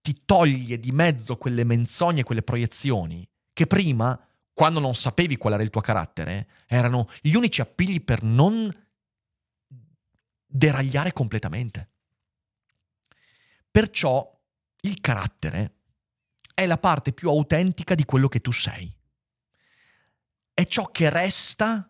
ti 0.00 0.22
toglie 0.24 0.80
di 0.80 0.90
mezzo 0.90 1.36
quelle 1.36 1.64
menzogne, 1.64 2.24
quelle 2.24 2.42
proiezioni 2.42 3.28
che 3.52 3.66
prima, 3.66 4.18
quando 4.52 4.80
non 4.80 4.94
sapevi 4.94 5.36
qual 5.36 5.52
era 5.52 5.62
il 5.62 5.70
tuo 5.70 5.80
carattere, 5.80 6.48
erano 6.66 7.08
gli 7.20 7.34
unici 7.34 7.60
appigli 7.60 8.02
per 8.02 8.22
non 8.22 8.72
deragliare 10.48 11.12
completamente. 11.12 11.90
Perciò 13.70 14.36
il 14.80 15.00
carattere 15.00 15.74
è 16.54 16.66
la 16.66 16.78
parte 16.78 17.12
più 17.12 17.28
autentica 17.28 17.94
di 17.94 18.04
quello 18.04 18.26
che 18.26 18.40
tu 18.40 18.50
sei. 18.50 18.92
È 20.52 20.64
ciò 20.64 20.86
che 20.86 21.10
resta 21.10 21.88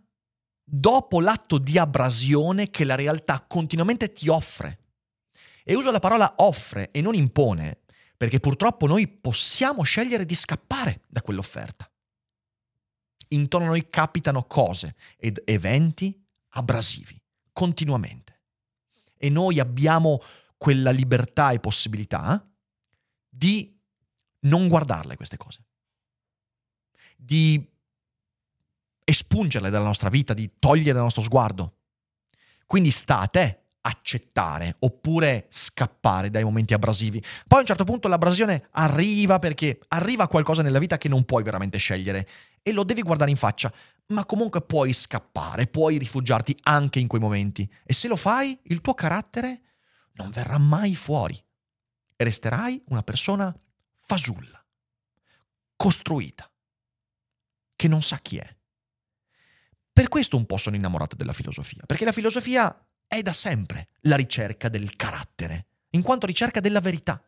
dopo 0.63 1.21
l'atto 1.21 1.57
di 1.57 1.79
abrasione 1.79 2.69
che 2.69 2.85
la 2.85 2.97
realtà 2.97 3.41
continuamente 3.41 4.13
ti 4.13 4.29
offre. 4.29 4.81
E 5.65 5.75
uso 5.75 5.91
la 5.91 6.01
parola 6.01 6.35
offre 6.39 6.91
e 6.91 7.01
non 7.01 7.15
impone, 7.15 7.81
perché 8.17 8.41
purtroppo 8.41 8.87
noi 8.87 9.09
possiamo 9.09 9.83
scegliere 9.83 10.27
di 10.27 10.35
scappare 10.35 11.03
da 11.09 11.23
quell'offerta. 11.23 11.91
Intorno 13.29 13.67
a 13.69 13.71
noi 13.71 13.89
capitano 13.89 14.45
cose 14.45 14.97
ed 15.17 15.41
eventi 15.45 16.23
abrasivi, 16.51 17.19
continuamente. 17.53 18.28
E 19.19 19.29
noi 19.29 19.61
abbiamo 19.61 20.21
quella 20.57 20.91
libertà 20.91 21.51
e 21.51 21.61
possibilità 21.61 22.45
di 23.29 23.77
non 24.41 24.69
guardarle 24.69 25.17
queste 25.17 25.37
cose, 25.37 25.65
di 27.17 27.65
espungerle 29.05 29.71
dalla 29.71 29.85
nostra 29.85 30.09
vita, 30.09 30.35
di 30.35 30.53
toglierle 30.59 30.93
dal 30.93 31.03
nostro 31.03 31.23
sguardo. 31.23 31.77
Quindi 32.67 32.91
sta 32.91 33.21
a 33.21 33.27
te 33.27 33.63
accettare 33.81 34.77
oppure 34.81 35.47
scappare 35.49 36.31
dai 36.31 36.45
momenti 36.45 36.75
abrasivi. 36.75 37.21
Poi 37.47 37.59
a 37.59 37.61
un 37.63 37.67
certo 37.67 37.85
punto 37.85 38.09
l'abrasione 38.09 38.69
arriva 38.73 39.39
perché 39.39 39.81
arriva 39.89 40.29
qualcosa 40.29 40.63
nella 40.63 40.79
vita 40.79 40.99
che 40.99 41.09
non 41.09 41.25
puoi 41.25 41.43
veramente 41.43 41.79
scegliere 41.79 42.29
e 42.63 42.73
lo 42.73 42.85
devi 42.85 43.03
guardare 43.03 43.31
in 43.31 43.37
faccia, 43.37 43.73
ma 44.09 44.25
comunque 44.25 44.63
puoi 44.63 44.93
scappare, 44.93 45.67
puoi 45.67 45.99
rifugiarti 45.99 46.57
anche 46.63 46.99
in 46.99 47.09
quei 47.09 47.21
momenti 47.21 47.71
e 47.85 47.93
se 47.93 48.09
lo 48.09 48.17
fai 48.17 48.59
il 48.65 48.81
tuo 48.81 48.95
carattere 48.95 49.63
non 50.13 50.31
verrà 50.31 50.59
mai 50.59 50.95
fuori 50.95 51.43
e 52.17 52.25
resterai 52.25 52.83
una 52.89 53.03
persona 53.03 53.55
fasulla, 54.01 54.65
costruita, 55.77 56.51
che 57.77 57.89
non 57.89 58.03
sa 58.03 58.19
chi 58.19 58.39
è. 58.39 58.57
Per 59.93 60.09
questo 60.09 60.37
un 60.37 60.47
po' 60.47 60.57
sono 60.57 60.77
innamorato 60.77 61.15
della 61.15 61.33
filosofia, 61.33 61.83
perché 61.87 62.05
la 62.05 62.13
filosofia 62.13 62.87
è 63.07 63.23
da 63.23 63.33
sempre 63.33 63.89
la 64.03 64.17
ricerca 64.17 64.69
del 64.69 64.97
carattere, 64.97 65.67
in 65.91 66.03
quanto 66.03 66.27
ricerca 66.27 66.61
della 66.61 66.81
verità. 66.81 67.23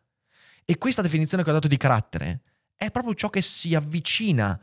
E 0.65 0.77
questa 0.77 1.01
definizione 1.01 1.43
che 1.43 1.49
ho 1.49 1.53
dato 1.53 1.67
di 1.67 1.77
carattere 1.77 2.41
è 2.75 2.91
proprio 2.91 3.13
ciò 3.13 3.29
che 3.29 3.41
si 3.41 3.75
avvicina 3.75 4.59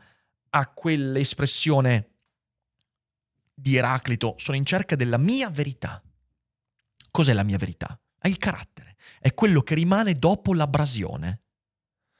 a 0.49 0.67
quell'espressione 0.69 2.09
di 3.53 3.75
Eraclito, 3.75 4.35
sono 4.37 4.57
in 4.57 4.65
cerca 4.65 4.95
della 4.95 5.17
mia 5.17 5.49
verità. 5.49 6.01
Cos'è 7.11 7.33
la 7.33 7.43
mia 7.43 7.57
verità? 7.57 7.99
È 8.17 8.27
il 8.27 8.37
carattere, 8.37 8.95
è 9.19 9.33
quello 9.33 9.61
che 9.61 9.75
rimane 9.75 10.17
dopo 10.17 10.53
l'abrasione, 10.53 11.41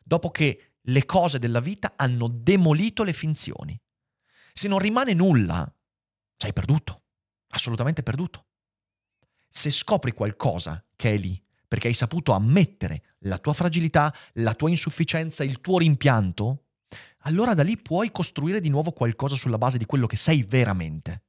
dopo 0.04 0.32
che 0.32 0.74
le 0.82 1.06
cose 1.06 1.40
della 1.40 1.60
vita 1.60 1.94
hanno 1.96 2.28
demolito 2.28 3.04
le 3.04 3.14
finzioni. 3.14 3.80
Se 4.54 4.68
non 4.68 4.80
rimane 4.80 5.14
nulla, 5.14 5.72
sei 6.36 6.54
perduto, 6.54 7.04
assolutamente 7.50 8.04
perduto 8.04 8.46
se 9.50 9.72
scopri 9.72 10.12
qualcosa 10.14 10.84
che 10.96 11.14
è 11.14 11.18
lì, 11.18 11.42
perché 11.68 11.88
hai 11.88 11.94
saputo 11.94 12.32
ammettere 12.34 13.16
la 13.20 13.38
tua 13.38 13.54
fragilità, 13.54 14.14
la 14.34 14.54
tua 14.54 14.70
insufficienza, 14.70 15.44
il 15.44 15.60
tuo 15.60 15.80
rimpianto, 15.80 16.68
allora 17.24 17.54
da 17.54 17.64
lì 17.64 17.78
puoi 17.78 18.12
costruire 18.12 18.60
di 18.60 18.70
nuovo 18.70 18.92
qualcosa 18.92 19.36
sulla 19.36 19.58
base 19.58 19.78
di 19.78 19.86
quello 19.86 20.08
che 20.08 20.16
sei 20.16 20.44
veramente 20.44 21.24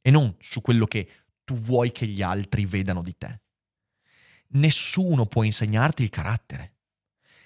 e 0.00 0.10
non 0.10 0.34
su 0.38 0.60
quello 0.60 0.86
che 0.86 1.08
tu 1.44 1.54
vuoi 1.54 1.90
che 1.90 2.06
gli 2.06 2.22
altri 2.22 2.66
vedano 2.66 3.02
di 3.02 3.16
te. 3.16 3.40
Nessuno 4.54 5.26
può 5.26 5.42
insegnarti 5.42 6.02
il 6.02 6.10
carattere. 6.10 6.76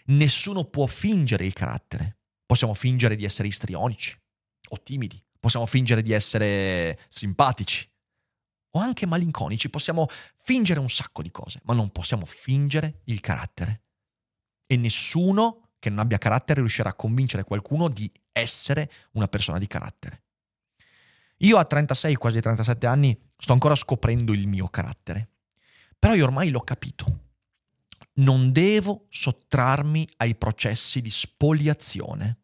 Nessuno 0.07 0.65
può 0.65 0.87
fingere 0.87 1.47
il 1.47 1.53
carattere. 1.53 2.19
Possiamo 2.45 2.75
fingere 2.75 3.17
di 3.17 3.25
essere 3.25 3.49
istrionici 3.49 4.19
o 4.69 4.83
timidi. 4.83 5.23
Possiamo 5.39 5.67
fingere 5.67 6.03
di 6.03 6.13
essere 6.13 6.99
simpatici 7.09 7.89
o 8.71 8.81
anche 8.81 9.07
malinconici. 9.07 9.71
Possiamo 9.71 10.07
fingere 10.37 10.81
un 10.81 10.91
sacco 10.91 11.23
di 11.23 11.31
cose, 11.31 11.61
ma 11.65 11.75
non 11.75 11.91
possiamo 11.91 12.27
fingere 12.27 13.01
il 13.05 13.21
carattere. 13.21 13.83
E 14.67 14.77
nessuno 14.77 15.66
che 15.79 15.91
non 15.91 15.99
abbia 16.01 16.19
carattere 16.19 16.61
riuscirà 16.61 16.91
a 16.91 16.95
convincere 16.95 17.45
qualcuno 17.45 17.89
di 17.89 18.11
essere 18.33 18.91
una 19.13 19.29
persona 19.29 19.59
di 19.59 19.67
carattere. 19.67 20.23
Io 21.39 21.59
a 21.59 21.65
36, 21.65 22.15
quasi 22.15 22.41
37 22.41 22.87
anni, 22.87 23.19
sto 23.37 23.53
ancora 23.53 23.75
scoprendo 23.75 24.33
il 24.33 24.49
mio 24.49 24.69
carattere. 24.69 25.29
Però 25.99 26.15
io 26.15 26.25
ormai 26.25 26.51
l'ho 26.51 26.61
capito. 26.61 27.25
Non 28.15 28.53
devo 28.53 29.07
sottrarmi 29.11 30.09
ai 30.17 30.35
processi 30.35 31.03
di 31.03 31.11
spoliazione. 31.11 32.39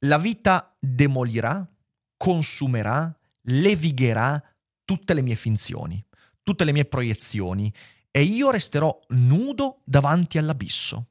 La 0.00 0.18
vita 0.18 0.76
demolirà, 0.78 1.68
consumerà, 2.16 3.16
levigherà 3.42 4.42
tutte 4.84 5.14
le 5.14 5.22
mie 5.22 5.36
finzioni, 5.36 6.04
tutte 6.42 6.64
le 6.64 6.72
mie 6.72 6.84
proiezioni 6.84 7.72
e 8.10 8.22
io 8.22 8.50
resterò 8.50 8.98
nudo 9.08 9.82
davanti 9.84 10.38
all'abisso, 10.38 11.08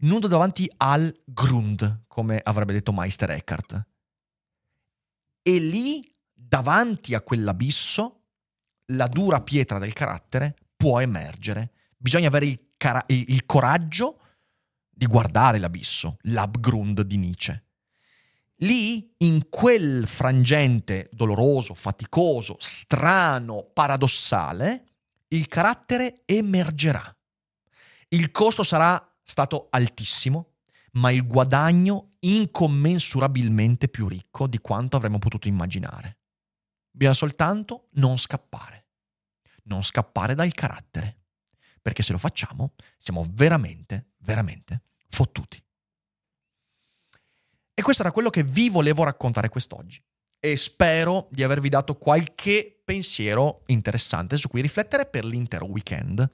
nudo 0.00 0.28
davanti 0.28 0.70
al 0.76 1.14
Grund, 1.24 2.04
come 2.06 2.40
avrebbe 2.42 2.72
detto 2.72 2.92
Meister 2.92 3.30
Eckhart. 3.30 3.86
E 5.42 5.58
lì, 5.58 6.14
davanti 6.32 7.14
a 7.14 7.20
quell'abisso, 7.20 8.24
la 8.86 9.06
dura 9.06 9.40
pietra 9.40 9.78
del 9.78 9.92
carattere 9.92 10.56
può 10.76 11.00
emergere. 11.00 11.72
Bisogna 11.96 12.28
avere 12.28 12.46
il, 12.46 12.72
cara- 12.76 13.04
il 13.06 13.44
coraggio 13.46 14.20
di 14.90 15.06
guardare 15.06 15.58
l'abisso, 15.58 16.16
l'Abgrund 16.22 17.02
di 17.02 17.16
Nietzsche. 17.16 17.64
Lì, 18.62 19.14
in 19.18 19.48
quel 19.48 20.08
frangente 20.08 21.08
doloroso, 21.12 21.74
faticoso, 21.74 22.56
strano, 22.58 23.70
paradossale, 23.72 24.84
il 25.28 25.46
carattere 25.46 26.22
emergerà. 26.24 27.16
Il 28.08 28.32
costo 28.32 28.64
sarà 28.64 29.07
stato 29.28 29.66
altissimo, 29.70 30.54
ma 30.92 31.10
il 31.10 31.26
guadagno 31.26 32.14
incommensurabilmente 32.20 33.88
più 33.88 34.08
ricco 34.08 34.46
di 34.46 34.58
quanto 34.58 34.96
avremmo 34.96 35.18
potuto 35.18 35.48
immaginare. 35.48 36.18
Bisogna 36.90 37.14
soltanto 37.14 37.88
non 37.92 38.16
scappare. 38.16 38.86
Non 39.64 39.84
scappare 39.84 40.34
dal 40.34 40.52
carattere. 40.54 41.16
Perché 41.82 42.02
se 42.02 42.12
lo 42.12 42.18
facciamo 42.18 42.72
siamo 42.96 43.24
veramente, 43.28 44.12
veramente 44.18 44.82
fottuti. 45.08 45.62
E 47.74 47.82
questo 47.82 48.02
era 48.02 48.10
quello 48.10 48.30
che 48.30 48.42
vi 48.42 48.70
volevo 48.70 49.04
raccontare 49.04 49.50
quest'oggi. 49.50 50.02
E 50.40 50.56
spero 50.56 51.28
di 51.30 51.42
avervi 51.42 51.68
dato 51.68 51.96
qualche 51.96 52.80
pensiero 52.82 53.62
interessante 53.66 54.38
su 54.38 54.48
cui 54.48 54.62
riflettere 54.62 55.04
per 55.06 55.24
l'intero 55.24 55.66
weekend. 55.66 56.28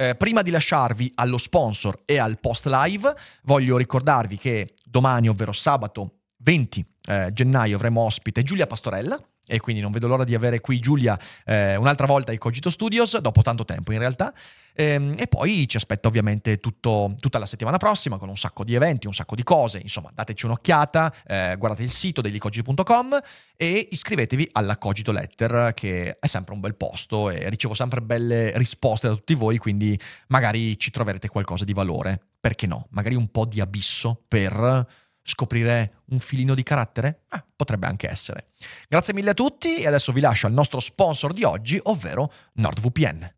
Eh, 0.00 0.14
prima 0.14 0.40
di 0.40 0.48
lasciarvi 0.48 1.12
allo 1.16 1.36
sponsor 1.36 2.00
e 2.06 2.16
al 2.16 2.38
post 2.40 2.64
live, 2.64 3.14
voglio 3.42 3.76
ricordarvi 3.76 4.38
che 4.38 4.72
domani, 4.82 5.28
ovvero 5.28 5.52
sabato 5.52 6.20
20 6.38 6.86
eh, 7.06 7.30
gennaio, 7.34 7.76
avremo 7.76 8.00
ospite 8.00 8.42
Giulia 8.42 8.66
Pastorella, 8.66 9.20
e 9.50 9.58
quindi 9.58 9.82
non 9.82 9.90
vedo 9.90 10.06
l'ora 10.06 10.22
di 10.22 10.36
avere 10.36 10.60
qui 10.60 10.78
Giulia 10.78 11.18
eh, 11.44 11.74
un'altra 11.74 12.06
volta 12.06 12.30
ai 12.30 12.38
Cogito 12.38 12.70
Studios, 12.70 13.18
dopo 13.18 13.42
tanto 13.42 13.64
tempo 13.64 13.90
in 13.92 13.98
realtà. 13.98 14.32
Ehm, 14.74 15.16
e 15.18 15.26
poi 15.26 15.66
ci 15.66 15.76
aspetta 15.76 16.06
ovviamente 16.06 16.58
tutto, 16.58 17.14
tutta 17.18 17.40
la 17.40 17.46
settimana 17.46 17.76
prossima 17.76 18.16
con 18.16 18.28
un 18.28 18.36
sacco 18.36 18.62
di 18.62 18.74
eventi, 18.74 19.08
un 19.08 19.12
sacco 19.12 19.34
di 19.34 19.42
cose. 19.42 19.78
Insomma, 19.78 20.10
dateci 20.14 20.46
un'occhiata, 20.46 21.14
eh, 21.26 21.56
guardate 21.58 21.82
il 21.82 21.90
sito 21.90 22.20
deglicogito.com 22.20 23.18
e 23.56 23.88
iscrivetevi 23.90 24.50
alla 24.52 24.78
Cogito 24.78 25.10
Letter, 25.10 25.74
che 25.74 26.16
è 26.20 26.26
sempre 26.28 26.54
un 26.54 26.60
bel 26.60 26.76
posto 26.76 27.28
e 27.28 27.48
ricevo 27.48 27.74
sempre 27.74 28.00
belle 28.00 28.56
risposte 28.56 29.08
da 29.08 29.14
tutti 29.14 29.34
voi, 29.34 29.58
quindi 29.58 29.98
magari 30.28 30.78
ci 30.78 30.92
troverete 30.92 31.26
qualcosa 31.26 31.64
di 31.64 31.72
valore. 31.72 32.20
Perché 32.40 32.68
no? 32.68 32.86
Magari 32.90 33.16
un 33.16 33.28
po' 33.30 33.44
di 33.44 33.60
abisso 33.60 34.22
per 34.28 34.86
scoprire 35.30 36.02
un 36.06 36.18
filino 36.18 36.54
di 36.54 36.62
carattere? 36.62 37.22
Eh, 37.30 37.42
potrebbe 37.56 37.86
anche 37.86 38.10
essere. 38.10 38.48
Grazie 38.88 39.14
mille 39.14 39.30
a 39.30 39.34
tutti 39.34 39.78
e 39.78 39.86
adesso 39.86 40.12
vi 40.12 40.20
lascio 40.20 40.46
al 40.46 40.52
nostro 40.52 40.80
sponsor 40.80 41.32
di 41.32 41.44
oggi, 41.44 41.80
ovvero 41.84 42.32
NordVPN. 42.54 43.34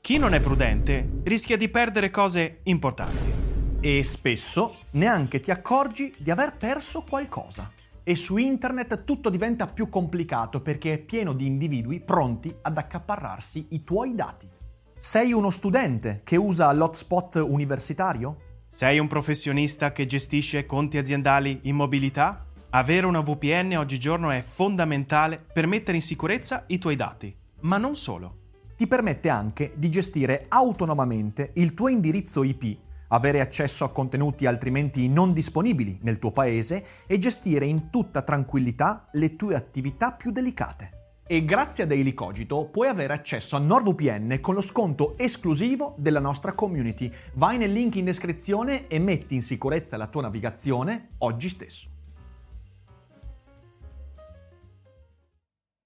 Chi 0.00 0.18
non 0.18 0.34
è 0.34 0.40
prudente 0.40 1.20
rischia 1.24 1.56
di 1.56 1.68
perdere 1.68 2.10
cose 2.10 2.60
importanti. 2.64 3.32
E 3.80 4.02
spesso 4.02 4.78
neanche 4.92 5.40
ti 5.40 5.50
accorgi 5.50 6.14
di 6.18 6.30
aver 6.30 6.56
perso 6.56 7.02
qualcosa. 7.02 7.70
E 8.04 8.16
su 8.16 8.36
internet 8.36 9.04
tutto 9.04 9.30
diventa 9.30 9.66
più 9.68 9.88
complicato 9.88 10.60
perché 10.60 10.94
è 10.94 10.98
pieno 10.98 11.32
di 11.32 11.46
individui 11.46 12.00
pronti 12.00 12.52
ad 12.62 12.78
accaparrarsi 12.78 13.66
i 13.70 13.84
tuoi 13.84 14.14
dati. 14.14 14.48
Sei 14.96 15.32
uno 15.32 15.50
studente 15.50 16.20
che 16.24 16.36
usa 16.36 16.72
l'hotspot 16.72 17.36
universitario? 17.36 18.51
Sei 18.74 18.98
un 18.98 19.06
professionista 19.06 19.92
che 19.92 20.06
gestisce 20.06 20.64
conti 20.64 20.96
aziendali 20.96 21.58
in 21.64 21.76
mobilità? 21.76 22.46
Avere 22.70 23.04
una 23.04 23.20
VPN 23.20 23.76
oggigiorno 23.76 24.30
è 24.30 24.42
fondamentale 24.42 25.36
per 25.36 25.66
mettere 25.66 25.98
in 25.98 26.02
sicurezza 26.02 26.64
i 26.68 26.78
tuoi 26.78 26.96
dati. 26.96 27.36
Ma 27.60 27.76
non 27.76 27.96
solo. 27.96 28.38
Ti 28.74 28.86
permette 28.86 29.28
anche 29.28 29.72
di 29.76 29.90
gestire 29.90 30.46
autonomamente 30.48 31.50
il 31.56 31.74
tuo 31.74 31.88
indirizzo 31.88 32.42
IP, 32.42 32.78
avere 33.08 33.40
accesso 33.40 33.84
a 33.84 33.90
contenuti 33.90 34.46
altrimenti 34.46 35.06
non 35.06 35.34
disponibili 35.34 35.98
nel 36.00 36.18
tuo 36.18 36.32
paese 36.32 36.82
e 37.06 37.18
gestire 37.18 37.66
in 37.66 37.90
tutta 37.90 38.22
tranquillità 38.22 39.06
le 39.12 39.36
tue 39.36 39.54
attività 39.54 40.12
più 40.12 40.30
delicate. 40.30 41.01
E 41.32 41.46
grazie 41.46 41.84
a 41.84 41.86
Daily 41.86 42.12
Cogito 42.12 42.66
puoi 42.66 42.88
avere 42.88 43.14
accesso 43.14 43.56
a 43.56 43.58
NordVPN 43.58 44.38
con 44.42 44.52
lo 44.52 44.60
sconto 44.60 45.16
esclusivo 45.16 45.94
della 45.96 46.20
nostra 46.20 46.52
community. 46.52 47.10
Vai 47.36 47.56
nel 47.56 47.72
link 47.72 47.96
in 47.96 48.04
descrizione 48.04 48.86
e 48.86 48.98
metti 48.98 49.34
in 49.34 49.40
sicurezza 49.40 49.96
la 49.96 50.08
tua 50.08 50.20
navigazione 50.20 51.12
oggi 51.20 51.48
stesso. 51.48 51.91